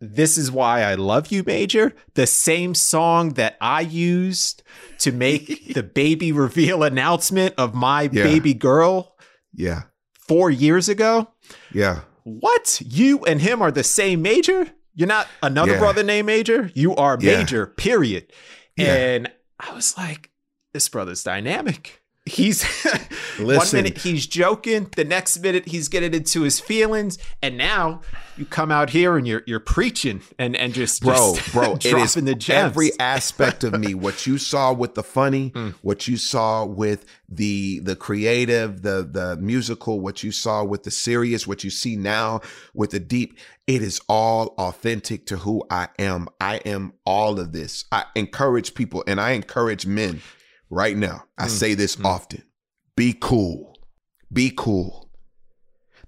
[0.00, 4.62] This Is Why I Love You Major, the same song that I used
[4.98, 8.24] to make the baby reveal announcement of my yeah.
[8.24, 9.16] baby girl.
[9.54, 9.82] Yeah.
[10.12, 11.28] Four years ago.
[11.72, 12.00] Yeah.
[12.26, 12.82] What?
[12.84, 14.66] You and him are the same major?
[14.96, 15.78] You're not another yeah.
[15.78, 16.72] brother named Major.
[16.74, 17.82] You are Major, yeah.
[17.84, 18.32] period.
[18.76, 20.30] And I was like,
[20.72, 22.02] this brother's dynamic.
[22.26, 22.64] He's
[23.38, 28.00] one minute he's joking, the next minute he's getting into his feelings, and now
[28.36, 31.84] you come out here and you're you're preaching and and just bro just bro it
[31.86, 32.70] is the gems.
[32.72, 33.94] every aspect of me.
[33.94, 35.74] What you saw with the funny, mm.
[35.82, 40.90] what you saw with the the creative, the the musical, what you saw with the
[40.90, 42.40] serious, what you see now
[42.74, 43.38] with the deep.
[43.66, 46.28] It is all authentic to who I am.
[46.40, 47.84] I am all of this.
[47.90, 50.22] I encourage people and I encourage men
[50.70, 51.24] right now.
[51.38, 51.50] I mm.
[51.50, 52.04] say this mm.
[52.04, 52.42] often
[52.96, 53.76] be cool.
[54.32, 55.10] Be cool.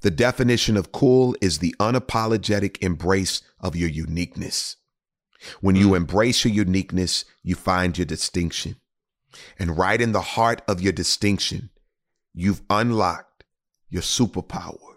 [0.00, 4.76] The definition of cool is the unapologetic embrace of your uniqueness.
[5.60, 5.96] When you mm.
[5.96, 8.76] embrace your uniqueness, you find your distinction.
[9.58, 11.70] And right in the heart of your distinction,
[12.32, 13.44] you've unlocked
[13.90, 14.96] your superpower.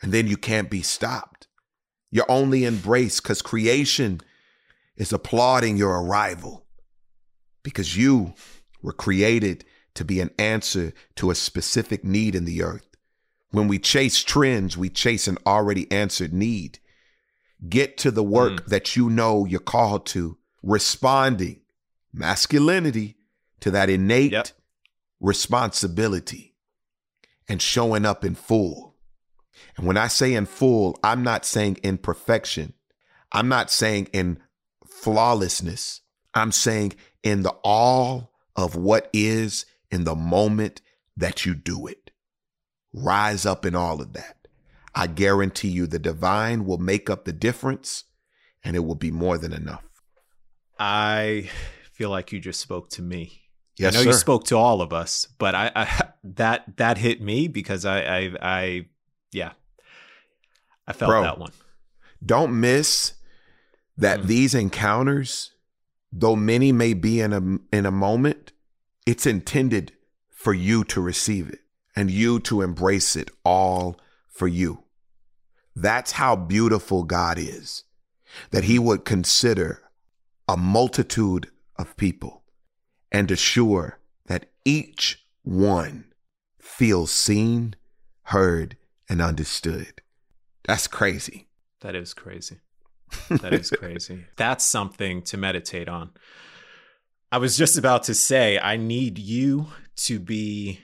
[0.00, 1.46] And then you can't be stopped.
[2.10, 4.20] You're only embraced because creation
[4.96, 6.61] is applauding your arrival
[7.62, 8.34] because you
[8.82, 12.88] were created to be an answer to a specific need in the earth.
[13.50, 16.78] When we chase trends, we chase an already answered need.
[17.68, 18.66] Get to the work mm.
[18.66, 21.60] that you know you're called to, responding
[22.12, 23.16] masculinity
[23.60, 24.48] to that innate yep.
[25.20, 26.54] responsibility
[27.48, 28.96] and showing up in full.
[29.76, 32.74] And when I say in full, I'm not saying in perfection.
[33.30, 34.38] I'm not saying in
[34.86, 36.00] flawlessness.
[36.34, 40.80] I'm saying in the all of what is in the moment
[41.16, 42.10] that you do it.
[42.92, 44.36] Rise up in all of that.
[44.94, 48.04] I guarantee you the divine will make up the difference
[48.62, 49.84] and it will be more than enough.
[50.78, 51.50] I
[51.92, 53.42] feel like you just spoke to me.
[53.78, 54.10] Yes, I know sir.
[54.10, 58.00] you spoke to all of us, but I, I that that hit me because I
[58.00, 58.86] I, I
[59.32, 59.52] yeah.
[60.86, 61.52] I felt Bro, that one.
[62.24, 63.14] Don't miss
[63.96, 64.26] that mm.
[64.26, 65.51] these encounters
[66.12, 68.52] though many may be in a in a moment,
[69.06, 69.92] it's intended
[70.28, 71.60] for you to receive it
[71.96, 73.98] and you to embrace it all
[74.28, 74.84] for you.
[75.74, 77.84] That's how beautiful God is,
[78.50, 79.82] that he would consider
[80.48, 82.42] a multitude of people
[83.10, 86.12] and assure that each one
[86.58, 87.74] feels seen,
[88.24, 88.76] heard,
[89.08, 90.02] and understood.
[90.64, 91.48] That's crazy.
[91.80, 92.58] That is crazy.
[93.28, 94.24] That is crazy.
[94.36, 96.10] That's something to meditate on.
[97.30, 100.80] I was just about to say, I need you to be,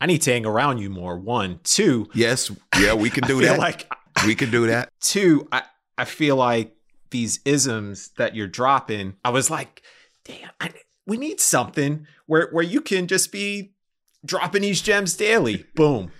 [0.00, 1.18] I need to hang around you more.
[1.18, 2.08] One, two.
[2.12, 2.50] Yes.
[2.78, 3.58] Yeah, we can do that.
[3.58, 3.90] Like
[4.26, 4.90] we can do that.
[5.00, 5.62] Two, I,
[5.96, 6.74] I feel like
[7.10, 9.82] these isms that you're dropping, I was like,
[10.24, 10.72] damn, I,
[11.06, 13.72] we need something where, where you can just be
[14.24, 15.64] dropping these gems daily.
[15.74, 16.10] Boom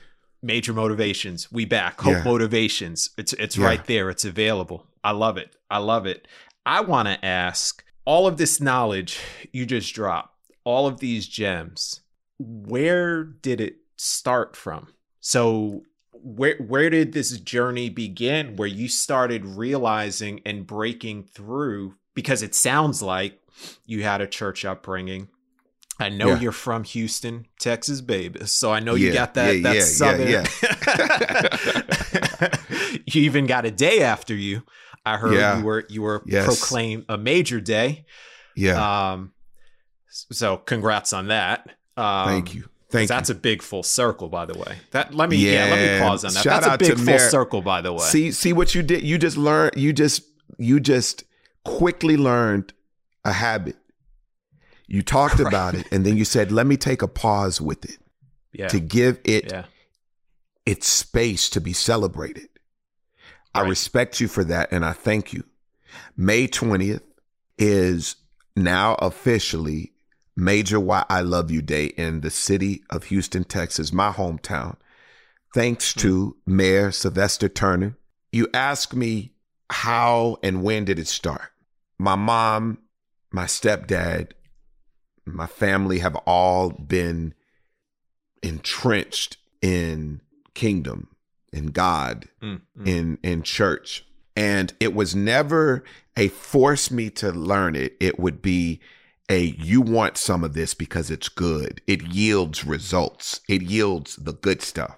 [0.43, 2.23] major motivations we back hope yeah.
[2.23, 3.65] motivations it's it's yeah.
[3.67, 6.29] right there it's available i love it i love it
[6.67, 9.19] i want to ask all of this knowledge
[9.53, 12.03] you just dropped all of these gems
[12.39, 14.89] where did it start from
[15.21, 15.83] so
[16.13, 22.55] where where did this journey begin where you started realizing and breaking through because it
[22.55, 23.41] sounds like
[23.87, 25.29] you had a church upbringing
[26.01, 26.39] I know yeah.
[26.39, 28.47] you're from Houston, Texas, baby.
[28.47, 30.45] So I know yeah, you got that yeah, that southern.
[33.07, 34.63] you even got a day after you.
[35.15, 36.45] I heard you were you were yes.
[36.45, 38.05] proclaimed a major day.
[38.57, 39.13] Yeah.
[39.13, 39.33] Um,
[40.11, 41.69] so congrats on that.
[41.97, 42.69] Um, Thank you.
[42.91, 43.35] Thank that's you.
[43.35, 44.77] a big full circle, by the way.
[44.93, 46.43] That let me yeah, let me pause on that.
[46.43, 48.05] Shout that's a big full Mer- circle, by the way.
[48.05, 49.03] See, see what you did.
[49.03, 49.77] You just learned.
[49.77, 50.23] You just,
[50.57, 51.25] you just
[51.65, 52.73] quickly learned
[53.27, 53.77] a habit.
[54.87, 57.99] You talked about it, and then you said, "Let me take a pause with it
[58.53, 59.65] yeah, to give it yeah,
[60.65, 62.49] its space to be celebrated."
[63.59, 65.45] I respect you for that, and I thank you.
[66.17, 67.03] May twentieth
[67.59, 68.17] is
[68.57, 69.93] now officially
[70.37, 74.77] Major Why I Love You Day in the city of Houston, Texas, my hometown.
[75.55, 76.57] Thanks to mm-hmm.
[76.57, 77.97] Mayor Sylvester Turner.
[78.31, 79.33] You ask me
[79.71, 81.51] how and when did it start?
[81.99, 82.79] My mom,
[83.33, 84.33] my stepdad,
[85.25, 87.35] my family have all been
[88.43, 90.21] entrenched in
[90.55, 91.09] kingdom,
[91.53, 92.87] in God, Mm, mm.
[92.89, 94.05] in in church.
[94.37, 95.83] And it was never
[96.17, 97.97] a force me to learn it.
[98.01, 98.81] It would be
[99.29, 101.83] a you want some of this because it's good.
[101.87, 103.41] It yields results.
[103.49, 104.97] It yields the good stuff.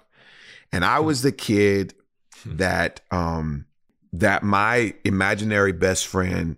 [0.71, 1.93] And i was the kid
[2.45, 3.65] that um
[4.13, 6.57] that my imaginary best friend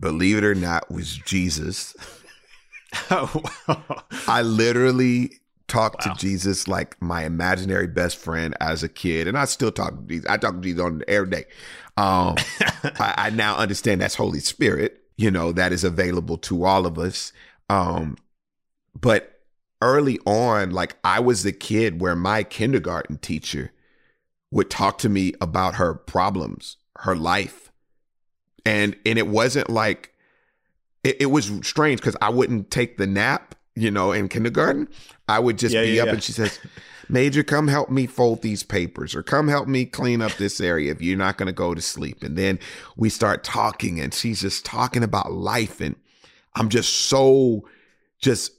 [0.00, 1.94] believe it or not was jesus.
[3.10, 4.04] Oh, wow.
[4.28, 5.40] I literally
[5.72, 6.12] talked Wow.
[6.12, 10.02] to Jesus like my imaginary best friend as a kid, and I still talk to
[10.06, 10.26] Jesus.
[10.28, 11.44] I talk to Jesus on every day.
[11.96, 15.02] Um, I, I now understand that's Holy Spirit.
[15.16, 17.32] You know that is available to all of us.
[17.68, 18.16] Um,
[19.00, 19.40] but
[19.80, 23.72] early on, like I was the kid where my kindergarten teacher
[24.50, 27.72] would talk to me about her problems, her life,
[28.66, 30.12] and and it wasn't like
[31.02, 34.88] it, it was strange because I wouldn't take the nap, you know, in kindergarten.
[35.28, 36.12] I would just Yeah, be yeah, up yeah.
[36.14, 36.58] and she says,
[37.08, 40.92] Major, come help me fold these papers or come help me clean up this area
[40.92, 42.22] if you're not going to go to sleep.
[42.22, 42.58] And then
[42.96, 45.80] we start talking and she's just talking about life.
[45.80, 45.96] And
[46.54, 47.68] I'm just so
[48.18, 48.52] just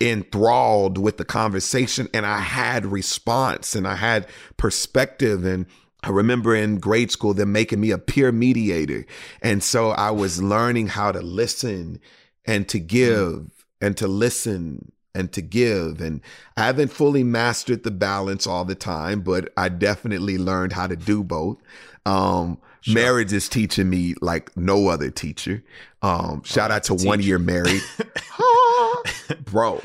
[0.00, 2.08] enthralled with the conversation.
[2.12, 5.44] And I had response and I had perspective.
[5.44, 5.66] And
[6.02, 9.04] I remember in grade school, them making me a peer mediator.
[9.42, 12.00] And so I was learning how to listen
[12.44, 12.86] and to mm-hmm.
[12.86, 13.51] give
[13.82, 16.00] and to listen and to give.
[16.00, 16.22] And
[16.56, 20.96] I haven't fully mastered the balance all the time, but I definitely learned how to
[20.96, 21.58] do both.
[22.06, 22.94] Um, Sure.
[22.94, 25.62] Marriage is teaching me like no other teacher.
[26.02, 27.28] Um, shout out to one teacher.
[27.28, 27.80] year married.
[29.44, 29.82] Bro,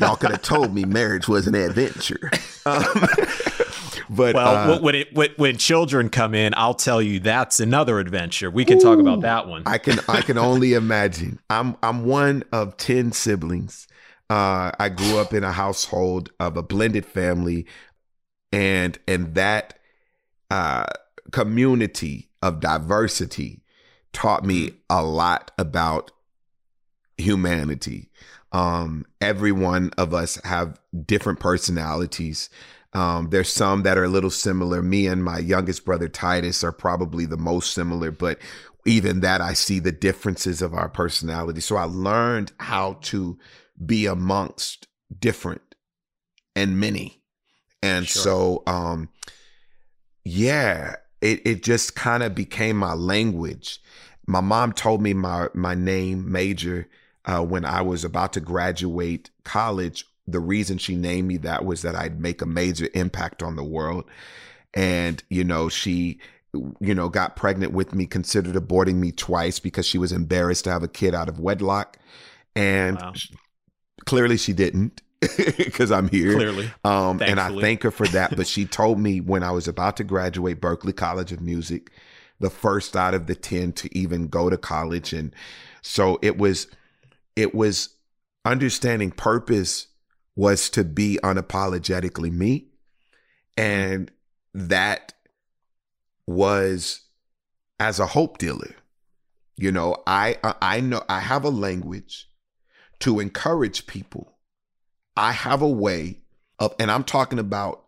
[0.00, 2.30] y'all could have told me marriage was an adventure.
[2.64, 2.84] Um,
[4.14, 7.98] but well, uh, when it when, when children come in, I'll tell you that's another
[7.98, 8.50] adventure.
[8.50, 9.62] We can talk about that one.
[9.66, 11.38] I can I can only imagine.
[11.48, 13.88] I'm I'm one of ten siblings.
[14.28, 17.66] Uh, I grew up in a household of a blended family,
[18.52, 19.78] and and that
[20.50, 20.86] uh,
[21.30, 23.62] community of diversity
[24.12, 26.10] taught me a lot about
[27.16, 28.10] humanity.
[28.52, 32.50] Um, every one of us have different personalities.
[32.94, 34.82] Um, there's some that are a little similar.
[34.82, 38.38] Me and my youngest brother Titus are probably the most similar, but
[38.84, 41.60] even that I see the differences of our personality.
[41.60, 43.38] So I learned how to
[43.84, 44.88] be amongst
[45.18, 45.74] different
[46.54, 47.22] and many.
[47.82, 48.22] And Sure.
[48.22, 49.08] so um
[50.24, 53.80] yeah, it it just kind of became my language.
[54.26, 56.88] My mom told me my my name major
[57.24, 60.06] uh, when I was about to graduate college.
[60.26, 63.64] The reason she named me that was that I'd make a major impact on the
[63.64, 64.04] world.
[64.74, 66.18] And, you know, she,
[66.80, 70.70] you know, got pregnant with me, considered aborting me twice because she was embarrassed to
[70.70, 71.98] have a kid out of wedlock.
[72.54, 73.12] And Wow.
[73.14, 73.32] sh-
[74.04, 75.02] clearly she didn't
[75.56, 76.34] because I'm here.
[76.34, 78.36] Clearly, Um, and I thank her for that.
[78.36, 81.90] But she told me when I was about to graduate Berklee College of Music,
[82.40, 85.12] the first out of the 10 to even go to college.
[85.12, 85.34] And
[85.82, 86.66] so it was,
[87.36, 87.90] it was
[88.44, 89.86] understanding purpose
[90.34, 92.68] was to be unapologetically me.
[93.56, 94.10] And
[94.54, 95.12] that
[96.26, 97.02] was
[97.78, 98.74] as a hope dealer.
[99.56, 102.28] You know, I, I know I have a language
[103.00, 104.32] to encourage people.
[105.16, 106.20] I have a way
[106.58, 107.84] of, and I'm talking about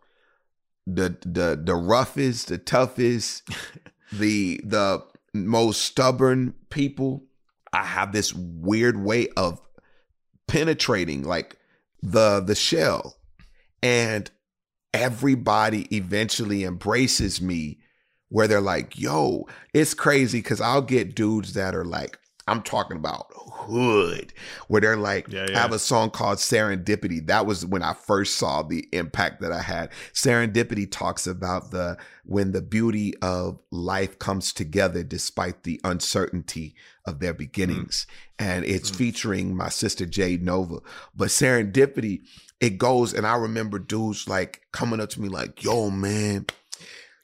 [0.85, 3.49] the the the roughest, the toughest,
[4.11, 7.23] the the most stubborn people.
[7.73, 9.59] I have this weird way of
[10.47, 11.57] penetrating like
[12.11, 13.17] the the shell,
[13.81, 14.29] and
[14.93, 17.79] everybody eventually embraces me
[18.29, 22.97] where they're like, yo, it's crazy because I'll get dudes that are like I'm talking
[22.97, 24.31] about hood,
[24.67, 27.25] where they're like, Yeah, I have a song called Serendipity.
[27.25, 29.91] That was when I first saw the impact that I had.
[30.13, 36.75] Serendipity talks about the when the beauty of life comes together despite the uncertainty
[37.05, 38.07] of their beginnings.
[38.39, 38.95] And it's Mm.
[38.95, 40.79] featuring my sister Jade Novah.
[41.15, 42.21] But Serendipity,
[42.59, 46.45] it goes, and I remember dudes like coming up to me like, yo, man,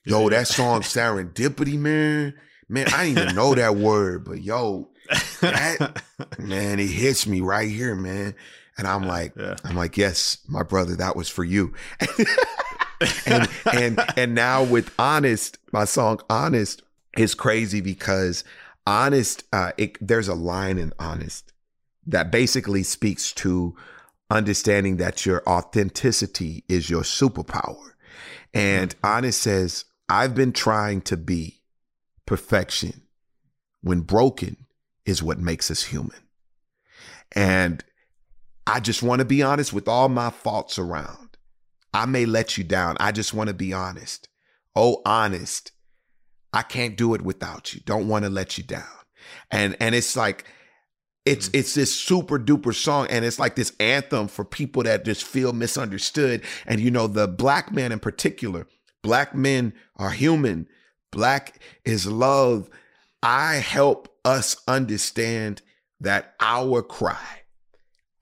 [0.06, 2.34] yo, that song Serendipity, man.
[2.70, 4.90] Man, I didn't even know that word, but yo,
[5.42, 6.02] that
[6.40, 8.34] man, it hits me right here, man.
[8.78, 9.58] And I'm like, yeah.
[9.66, 11.74] I'm like, yes, my brother, that was for you.
[13.26, 16.82] and and and now with honest, my song honest
[17.18, 18.44] is crazy because
[18.86, 21.54] honest, uh, it, there's a line in honest
[22.08, 23.76] that basically speaks to
[24.30, 27.92] understanding that your authenticity is your superpower.
[28.54, 31.62] And honest says, I've been trying to be
[32.26, 33.04] perfection
[33.82, 34.58] when broken
[35.06, 36.18] is what makes us human.
[37.34, 37.84] And
[38.68, 41.38] I just want to be honest with all my faults around.
[41.94, 42.98] I may let you down.
[43.00, 44.30] I just want to be honest.
[44.76, 45.72] Oh, honest.
[46.54, 47.82] I can't do it without you.
[47.86, 48.84] Don't want to let you down.
[49.50, 50.46] And and it's like
[51.26, 51.60] it's mm.
[51.60, 55.54] it's this super duper song and it's like this anthem for people that just feel
[55.54, 58.68] misunderstood and you know the black man in particular
[59.04, 60.68] black men are human
[61.12, 62.70] black is love
[63.22, 65.62] i help us understand
[66.00, 67.42] that our cry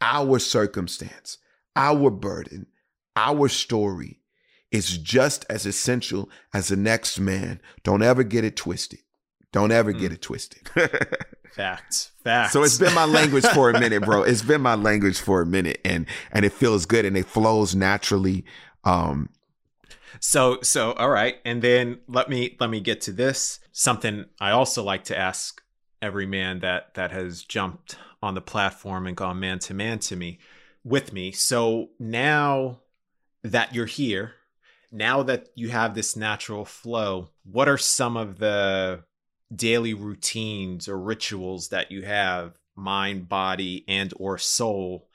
[0.01, 1.37] our circumstance
[1.75, 2.65] our burden
[3.15, 4.18] our story
[4.71, 8.99] is just as essential as the next man don't ever get it twisted
[9.51, 10.69] don't ever get it twisted
[11.51, 12.11] Facts.
[12.23, 12.53] Facts.
[12.53, 14.23] so it's been my language for a minute, bro.
[14.23, 17.75] It's been my language for a minute and and it feels good and it flows
[17.75, 18.45] naturally.
[18.83, 19.29] Um
[20.19, 23.59] So so all right, and then let me let me get to this.
[23.71, 25.61] Something I also like to ask
[26.01, 30.15] every man that that has jumped on the platform and gone man to man to
[30.15, 30.39] me
[30.83, 31.31] with me.
[31.31, 32.79] So now
[33.43, 34.33] that you're here,
[34.91, 39.03] now that you have this natural flow, what are some of the
[39.55, 45.07] daily routines or rituals that you have mind, body and or soul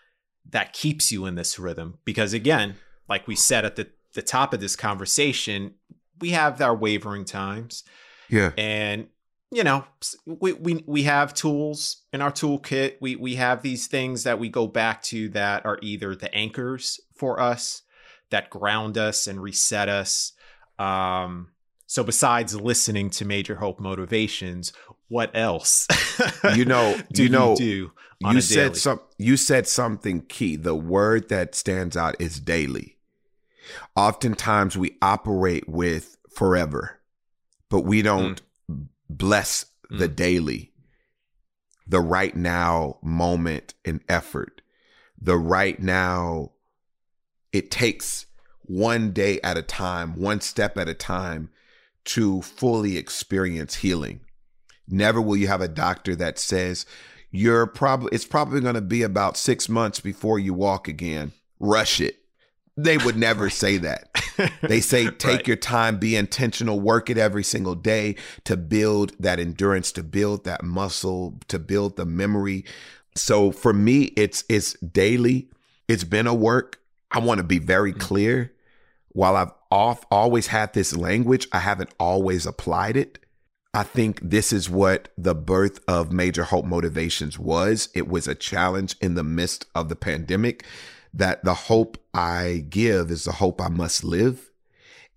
[0.50, 1.98] that keeps you in this rhythm?
[2.04, 2.76] Because again,
[3.08, 5.74] like we said at the the top of this conversation,
[6.20, 7.84] we have our wavering times
[8.28, 8.52] yeah.
[8.56, 9.08] and
[9.50, 9.84] you know
[10.26, 14.48] we, we we have tools in our toolkit we we have these things that we
[14.48, 17.82] go back to that are either the anchors for us
[18.34, 20.32] that ground us and reset us
[20.78, 21.48] um
[21.86, 24.72] so besides listening to major hope motivations
[25.08, 25.86] what else
[26.56, 27.92] You know, do you know do
[28.24, 28.74] on you said daily?
[28.74, 30.56] some you said something key.
[30.56, 32.98] The word that stands out is daily.
[33.96, 37.00] Oftentimes we operate with forever,
[37.70, 38.42] but we don't
[39.08, 40.72] bless the daily,
[41.86, 44.60] the right now moment and effort.
[45.20, 46.52] The right now,
[47.54, 48.26] it takes
[48.66, 51.50] one day at a time, one step at a time
[52.04, 54.20] to fully experience healing.
[54.88, 56.84] Never will you have a doctor that says
[57.30, 61.32] you're probably it's probably going to be about 6 months before you walk again.
[61.58, 62.16] Rush it.
[62.76, 64.10] They would never say that.
[64.62, 65.46] They say take Right.
[65.46, 70.42] your time, be intentional, work it every single day to build that endurance, to build
[70.44, 72.64] that muscle, to build the memory.
[73.14, 75.50] So for me, it's it's daily.
[75.86, 76.80] It's been a work.
[77.14, 78.52] I want to be very clear.
[79.10, 83.20] While I've off always had this language, I haven't always applied it.
[83.72, 87.88] I think this is what the birth of Major Hope Motivations was.
[87.94, 90.64] It was a challenge in the midst of the pandemic
[91.12, 94.50] that the hope I give is the hope I must live.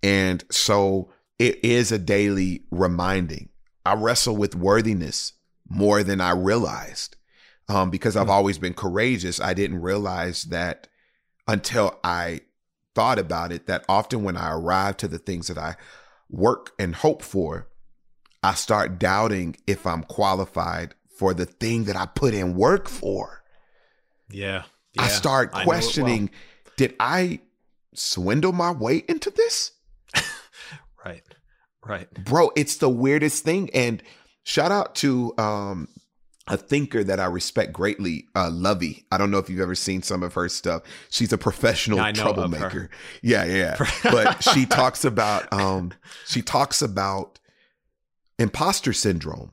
[0.00, 3.48] And so it is a daily reminding.
[3.84, 5.32] I wrestle with worthiness
[5.68, 7.16] more than I realized
[7.68, 9.40] um, because I've always been courageous.
[9.40, 10.88] I didn't realize that
[11.48, 12.42] until I
[12.94, 15.76] thought about it, that often when I arrive to the things that I
[16.30, 17.66] work and hope for,
[18.42, 23.42] I start doubting if I'm qualified for the thing that I put in work for.
[24.94, 25.64] yeah, I start know it well.
[25.64, 26.30] questioning
[26.76, 27.40] did I
[27.94, 29.72] swindle my way into this?
[31.04, 31.22] right
[31.84, 33.70] right Bro, it's the weirdest thing.
[33.74, 34.02] And
[34.44, 35.88] shout out to um,
[36.48, 39.04] a thinker that I respect greatly, uh, Luvvie.
[39.12, 40.82] I don't know if you've ever seen some of her stuff.
[41.10, 42.32] She's a professional Yeah, I know of her.
[42.34, 42.90] troublemaker.
[43.22, 43.76] Yeah, yeah.
[44.04, 45.92] but she talks about um,
[46.26, 47.38] she talks about
[48.38, 49.52] imposter syndrome.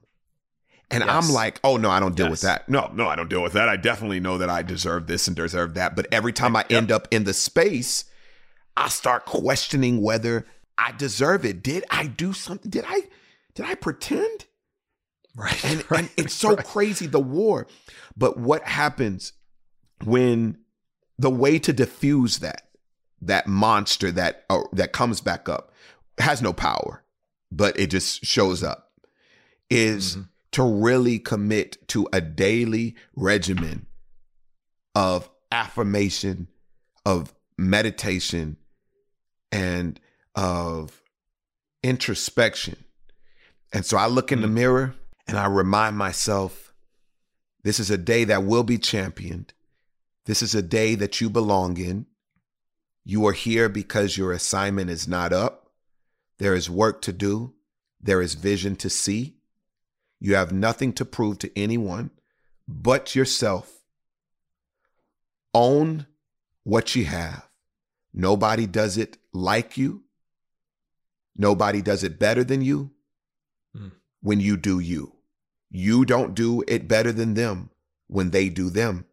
[0.92, 1.10] And Yes.
[1.28, 2.70] I'm like, oh no, I don't deal with that.
[2.70, 3.68] No, no, I don't deal with that.
[3.68, 5.96] I definitely know that I deserve this and deserve that.
[5.96, 6.72] But every time I Yep.
[6.78, 8.06] end up in the space,
[8.78, 10.46] I start questioning whether
[10.78, 11.64] I deserve it.
[11.64, 12.70] Did I do something?
[12.70, 13.02] Did I
[13.56, 14.46] did I pretend?
[15.36, 15.66] Right.
[15.66, 16.66] And, right, and it's so right.
[16.66, 17.68] crazy, the war.
[18.16, 19.34] But what happens
[20.04, 20.58] when
[21.18, 22.70] the way to diffuse that,
[23.22, 25.72] that monster that uh, that comes back up,
[26.18, 27.04] has no power,
[27.52, 28.92] but it just shows up,
[29.70, 30.22] is mm-hmm.
[30.52, 33.86] to really commit to a daily regimen
[34.94, 36.48] of affirmation,
[37.06, 38.58] of meditation,
[39.52, 40.00] and
[40.36, 41.02] of
[41.84, 42.76] introspection.
[43.74, 44.56] And so I look in the mm-hmm.
[44.56, 44.96] mirror
[45.28, 46.74] and I remind myself
[47.64, 49.54] this is a day that will be championed.
[50.26, 52.06] This is a day that you belong in.
[53.04, 55.72] You are here because your assignment is not up.
[56.38, 57.54] There is work to do.
[58.02, 59.38] There is vision to see.
[60.20, 62.12] You have nothing to prove to anyone
[62.68, 63.72] but yourself.
[65.54, 66.08] Own
[66.64, 67.48] what you have.
[68.14, 70.04] Nobody does it like you.
[71.36, 72.92] Nobody does it better than you
[73.76, 73.92] mm.
[74.22, 75.15] when you do you.
[75.70, 77.70] You don't do it better than them
[78.08, 79.06] when they do them.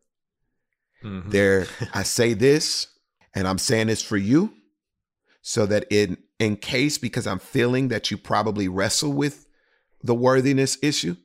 [1.03, 1.31] Mm-hmm.
[1.31, 2.89] There, I say this,
[3.35, 4.55] and I'm saying this for you,
[5.41, 9.47] so that in in case because I'm feeling that you probably wrestle with
[10.03, 11.17] the worthiness issue,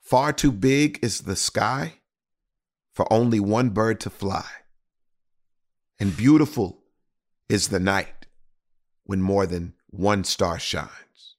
[0.00, 1.94] far too big is the sky
[2.94, 4.46] for only one bird to fly.
[6.00, 6.78] And beautiful
[7.48, 8.26] is the night
[9.04, 11.36] when more than one star shines.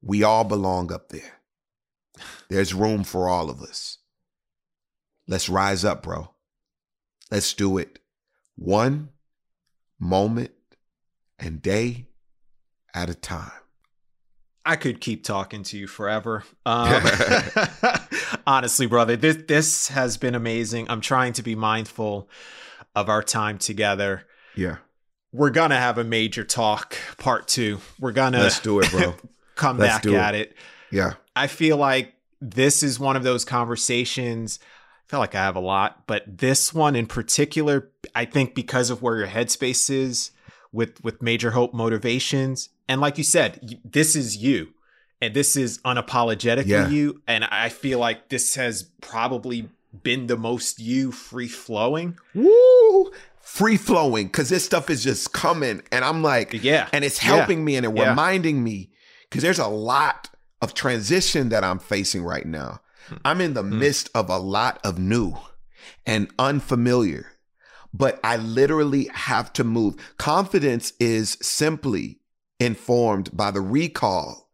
[0.00, 1.39] We all belong up there.
[2.48, 3.98] There's room for all of us.
[5.26, 6.30] Let's rise up, bro.
[7.30, 8.00] Let's do it
[8.56, 9.10] one
[9.98, 10.50] moment
[11.38, 12.06] and day
[12.94, 13.52] at a time.
[14.64, 16.44] I could keep talking to you forever.
[16.66, 17.02] Um,
[18.46, 20.90] honestly, brother, this this has been amazing.
[20.90, 22.28] I'm trying to be mindful
[22.94, 24.26] of our time together.
[24.54, 24.76] Yeah.
[25.32, 27.80] We're gonna have a major talk, part two.
[27.98, 29.14] We're gonna let's do it, bro.
[29.54, 30.50] come let's back at it.
[30.50, 30.56] it.
[30.90, 31.14] Yeah.
[31.34, 34.58] I feel like this is one of those conversations.
[34.62, 38.90] I feel like I have a lot, but this one in particular, I think because
[38.90, 40.30] of where your headspace is
[40.72, 44.68] with with major hope motivations, and like you said, this is you,
[45.20, 46.88] and this is unapologetically yeah.
[46.88, 49.68] you, and I feel like this has probably
[50.02, 52.16] been the most you free flowing.
[52.34, 53.10] Woo!
[53.40, 57.58] Free flowing because this stuff is just coming, and I'm like, yeah, and it's helping
[57.58, 57.64] yeah.
[57.64, 58.10] me and it yeah.
[58.10, 58.90] reminding me
[59.28, 60.28] because there's a lot
[60.60, 62.80] of transition that I'm facing right now.
[63.08, 63.16] Hmm.
[63.24, 63.78] I'm in the mm.
[63.78, 65.36] midst of a lot of new
[66.06, 67.32] and unfamiliar,
[67.92, 69.96] but I literally have to move.
[70.18, 72.20] Confidence is simply
[72.58, 74.50] informed by the recall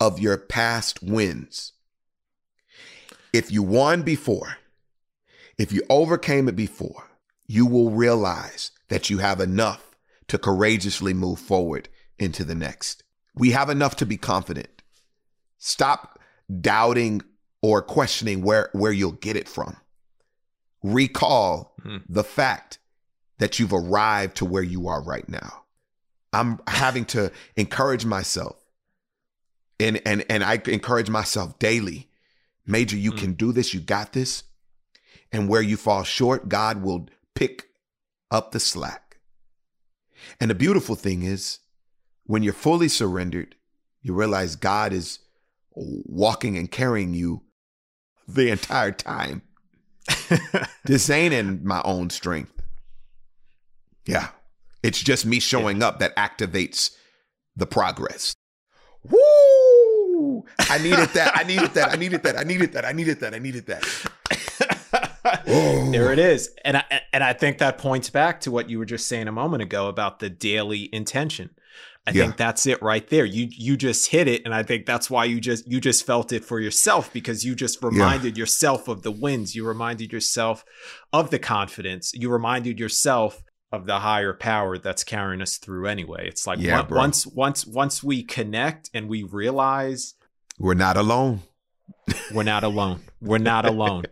[0.00, 1.72] of your past wins.
[3.32, 4.58] If you won before,
[5.58, 7.04] if you overcame it before,
[7.46, 9.96] you will realize that you have enough
[10.28, 13.02] to courageously move forward into the next.
[13.34, 14.82] We have enough to be confident.
[15.66, 16.20] Stop
[16.60, 17.22] doubting
[17.62, 19.78] or questioning where, where you'll get it from.
[20.82, 22.04] Recall mm-hmm.
[22.06, 22.78] the fact
[23.38, 25.62] that you've arrived to where you are right now.
[26.34, 28.62] I'm having to encourage myself.
[29.80, 32.10] And and and I encourage myself daily.
[32.66, 33.20] Major, you mm-hmm.
[33.20, 33.72] can do this.
[33.72, 34.42] You got this.
[35.32, 37.68] And where you fall short, God will pick
[38.30, 39.16] up the slack.
[40.38, 41.60] And the beautiful thing is,
[42.24, 43.54] when you're fully surrendered,
[44.02, 45.20] you realize God is
[45.74, 47.42] walking and carrying you
[48.28, 49.42] the entire time.
[50.84, 52.52] this ain't in my own strength.
[54.06, 54.28] Yeah.
[54.82, 55.88] It's just me showing yeah.
[55.88, 56.90] up that activates
[57.56, 58.34] the progress.
[59.02, 60.44] Woo!
[60.58, 61.32] I needed that.
[61.34, 61.92] I needed that.
[61.92, 62.38] I needed that.
[62.38, 62.84] I needed that.
[62.84, 63.34] I needed that.
[63.34, 63.82] I needed that.
[65.44, 66.22] there it oh.
[66.22, 66.50] is.
[66.64, 69.32] And I and I think that points back to what you were just saying a
[69.32, 71.50] moment ago about the daily intention.
[72.06, 72.24] I yeah.
[72.24, 73.24] think that's it right there.
[73.24, 76.32] You you just hit it, and I think that's why you just you just felt
[76.32, 78.42] it for yourself because you just reminded yeah.
[78.42, 79.54] yourself of the wins.
[79.54, 80.64] You reminded yourself
[81.12, 82.12] of the confidence.
[82.12, 83.42] You reminded yourself
[83.72, 86.28] of the higher power that's carrying us through anyway.
[86.28, 90.14] It's like yeah, one, once once once we connect and we realize
[90.58, 91.40] we're not alone.
[92.34, 93.00] we're not alone.
[93.22, 94.04] We're not alone.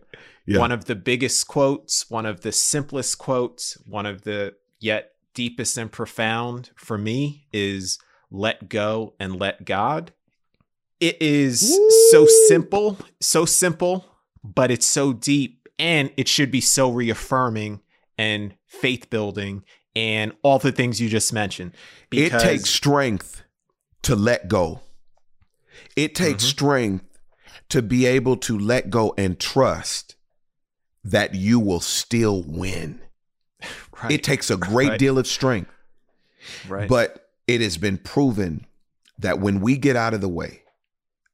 [0.49, 5.76] One of the biggest quotes, one of the simplest quotes, one of the yet deepest
[5.76, 7.98] and profound for me is
[8.30, 10.12] let go and let God.
[11.00, 11.90] It is Woo!
[12.10, 14.04] so simple, so simple,
[14.44, 17.80] but it's so deep and it should be so reaffirming
[18.16, 19.64] and faith building
[19.94, 21.72] and all the things you just mentioned.
[22.10, 23.42] It takes strength
[24.02, 24.80] to let go.
[25.96, 26.50] It takes mm-hmm.
[26.50, 27.18] strength
[27.68, 30.16] to be able to let go and trust
[31.04, 33.00] that you will still win.
[34.03, 34.12] Right.
[34.12, 34.98] It takes a great right.
[34.98, 35.70] deal of strength.
[36.68, 36.88] Right.
[36.88, 38.66] But it has been proven
[39.18, 40.62] that when we get out of the way,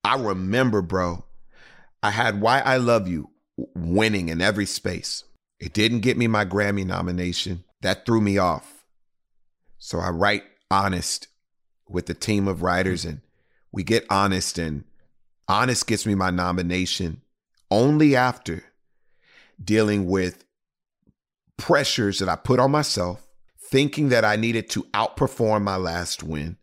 [0.05, 1.25] I remember, bro,
[2.03, 3.31] I had Why I Love You
[3.75, 5.25] winning in every space.
[5.59, 7.65] It didn't get me my Grammy nomination.
[7.83, 8.85] That threw me off.
[9.79, 11.29] So I write Honest
[11.89, 13.21] with the team of writers and
[13.73, 14.85] we get Honest and
[15.49, 17.23] Honest gets me my nomination
[17.71, 18.65] only after
[19.63, 20.45] dealing with
[21.59, 23.29] pressures that I put on myself,
[23.61, 26.57] thinking that I needed to outperform my last win,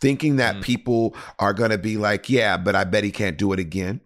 [0.00, 0.62] thinking that mm.
[0.62, 4.00] people are going to be like, yeah, but I bet he can't do it again.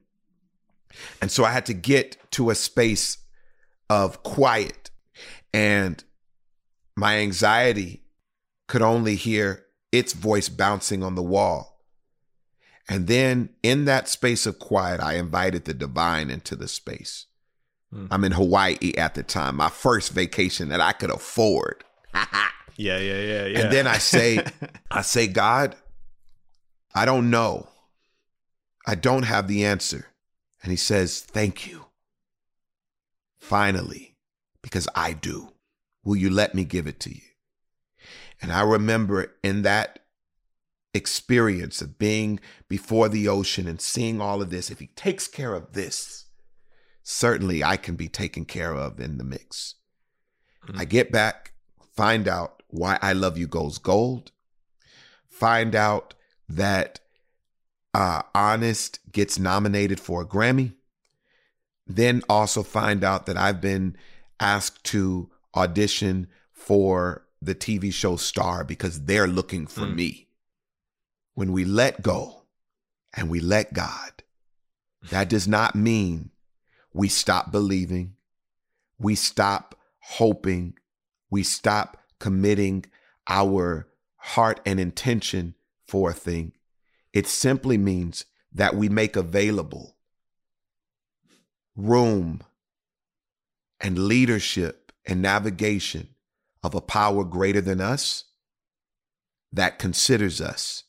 [1.20, 3.18] And so I had to get to a space
[3.90, 4.90] of quiet
[5.52, 6.02] and
[6.96, 8.02] my anxiety
[8.68, 11.80] could only hear its voice bouncing on the wall.
[12.88, 17.26] And then in that space of quiet, I invited the divine into the space.
[17.94, 18.08] Mm.
[18.10, 21.84] I'm in Hawaii at the time, my first vacation that I could afford.
[22.14, 22.18] yeah,
[22.76, 23.58] yeah, yeah, yeah.
[23.60, 24.44] And then I say,
[24.90, 25.76] I say, God,
[26.94, 27.68] I don't know.
[28.86, 30.06] I don't have the answer.
[30.62, 31.86] And he says, Thank you.
[33.38, 34.16] Finally,
[34.62, 35.52] because I do.
[36.04, 37.22] Will you let me give it to you?
[38.40, 40.00] And I remember in that
[40.94, 45.54] experience of being before the ocean and seeing all of this, if he takes care
[45.54, 46.26] of this,
[47.02, 49.74] certainly I can be taken care of in the mix.
[50.66, 50.80] Mm-hmm.
[50.80, 51.52] I get back,
[51.94, 54.32] find out why I Love You goes gold,
[55.28, 56.14] find out
[56.48, 57.00] that
[57.94, 60.74] uh, Honest gets nominated for a Grammy,
[61.86, 63.96] then also find out that I've been
[64.40, 69.96] asked to audition for the TV show Star because they're looking for mm.
[69.96, 70.28] me.
[71.34, 72.42] When we let go
[73.14, 74.22] and we let God,
[75.10, 76.30] that does not mean
[76.92, 78.14] we stop believing,
[78.98, 80.74] we stop hoping,
[81.30, 82.84] we stop committing
[83.28, 85.54] our heart and intention
[85.86, 86.52] for a thing.
[87.12, 89.96] It simply means that we make available
[91.76, 92.42] room
[93.80, 96.08] and leadership and navigation
[96.62, 98.24] of a power greater than us
[99.52, 100.84] that considers us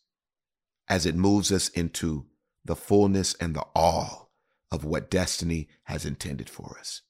[0.88, 2.26] as it moves us into
[2.64, 4.23] the fullness and the all
[4.74, 7.04] of what destiny has intended for us.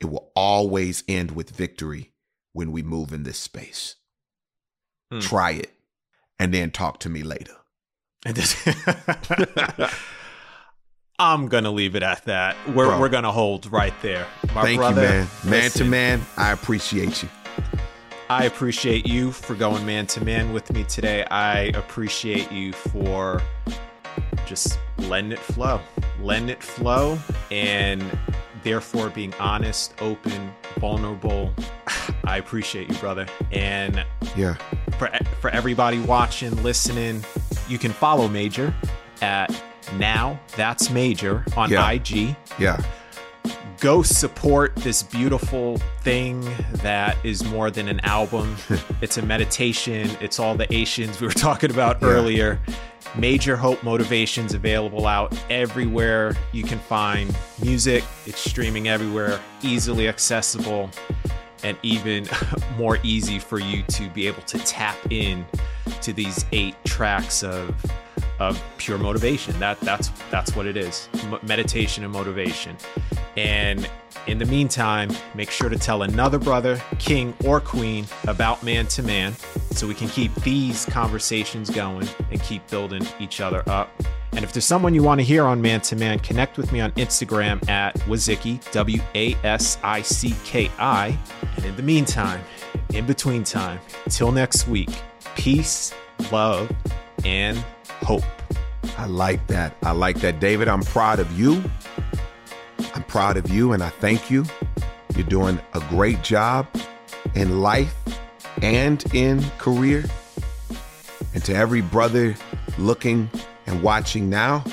[0.00, 2.12] It will always end with victory
[2.52, 3.96] when we move in this space.
[5.10, 5.18] Hmm.
[5.18, 5.72] Try it
[6.38, 7.56] and then talk to me later.
[11.18, 12.54] I'm gonna leave it at that.
[12.68, 13.00] We're Bro.
[13.00, 14.24] we're gonna hold right there.
[14.54, 15.26] My Thank brother, you, man.
[15.44, 17.28] Man listen, to man, I appreciate you.
[18.30, 21.24] I appreciate you for going man to man with me today.
[21.24, 23.42] I appreciate you for
[24.46, 25.80] just letting it flow,
[26.20, 27.18] letting it flow,
[27.50, 28.02] and
[28.62, 31.54] therefore being honest, open, vulnerable.
[32.24, 33.26] I appreciate you, brother.
[33.52, 34.04] And
[34.36, 34.54] yeah,
[34.98, 35.10] for
[35.40, 37.24] for everybody watching, listening,
[37.68, 38.74] you can follow Major
[39.20, 39.50] at
[39.96, 41.90] now that's Major on yeah.
[41.90, 42.36] IG.
[42.58, 42.82] Yeah.
[43.80, 46.44] Go support this beautiful thing
[46.82, 48.56] that is more than an album.
[49.00, 50.10] it's a meditation.
[50.20, 52.08] It's all the Asians we were talking about yeah.
[52.08, 52.60] earlier.
[53.16, 58.04] Major Hope Motivations available out everywhere you can find music.
[58.26, 60.90] It's streaming everywhere, easily accessible,
[61.62, 62.28] and even
[62.76, 65.44] more easy for you to be able to tap in
[66.02, 67.74] to these eight tracks of
[68.38, 69.58] of pure motivation.
[69.58, 71.08] That that's that's what it is.
[71.24, 72.76] M- meditation and motivation.
[73.36, 73.88] And
[74.28, 79.02] in the meantime, make sure to tell another brother, king or queen about man to
[79.02, 79.34] man
[79.70, 83.90] so we can keep these conversations going and keep building each other up.
[84.32, 86.80] And if there's someone you want to hear on Man to Man, connect with me
[86.80, 91.18] on Instagram at Wasicki, W A S I C K I.
[91.56, 92.40] And in the meantime,
[92.92, 94.90] in between time, till next week,
[95.34, 95.94] peace,
[96.30, 96.70] love,
[97.24, 97.56] and
[98.02, 98.22] hope.
[98.98, 99.74] I like that.
[99.82, 100.68] I like that, David.
[100.68, 101.64] I'm proud of you.
[102.98, 104.44] I'm proud of you and I thank you.
[105.14, 106.66] You're doing a great job
[107.36, 107.94] in life
[108.60, 110.04] and in career.
[111.32, 112.34] And to every brother
[112.76, 113.30] looking
[113.66, 114.64] and watching now,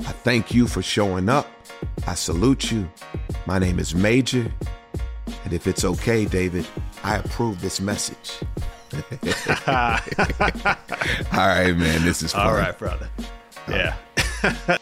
[0.00, 1.46] I thank you for showing up.
[2.06, 2.86] I salute you.
[3.46, 4.52] My name is Major.
[5.44, 6.66] And if it's okay, David,
[7.02, 8.40] I approve this message.
[9.66, 9.96] All
[11.32, 12.04] right, man.
[12.04, 12.46] This is fun.
[12.46, 13.08] All right, brother.
[13.70, 13.96] Yeah.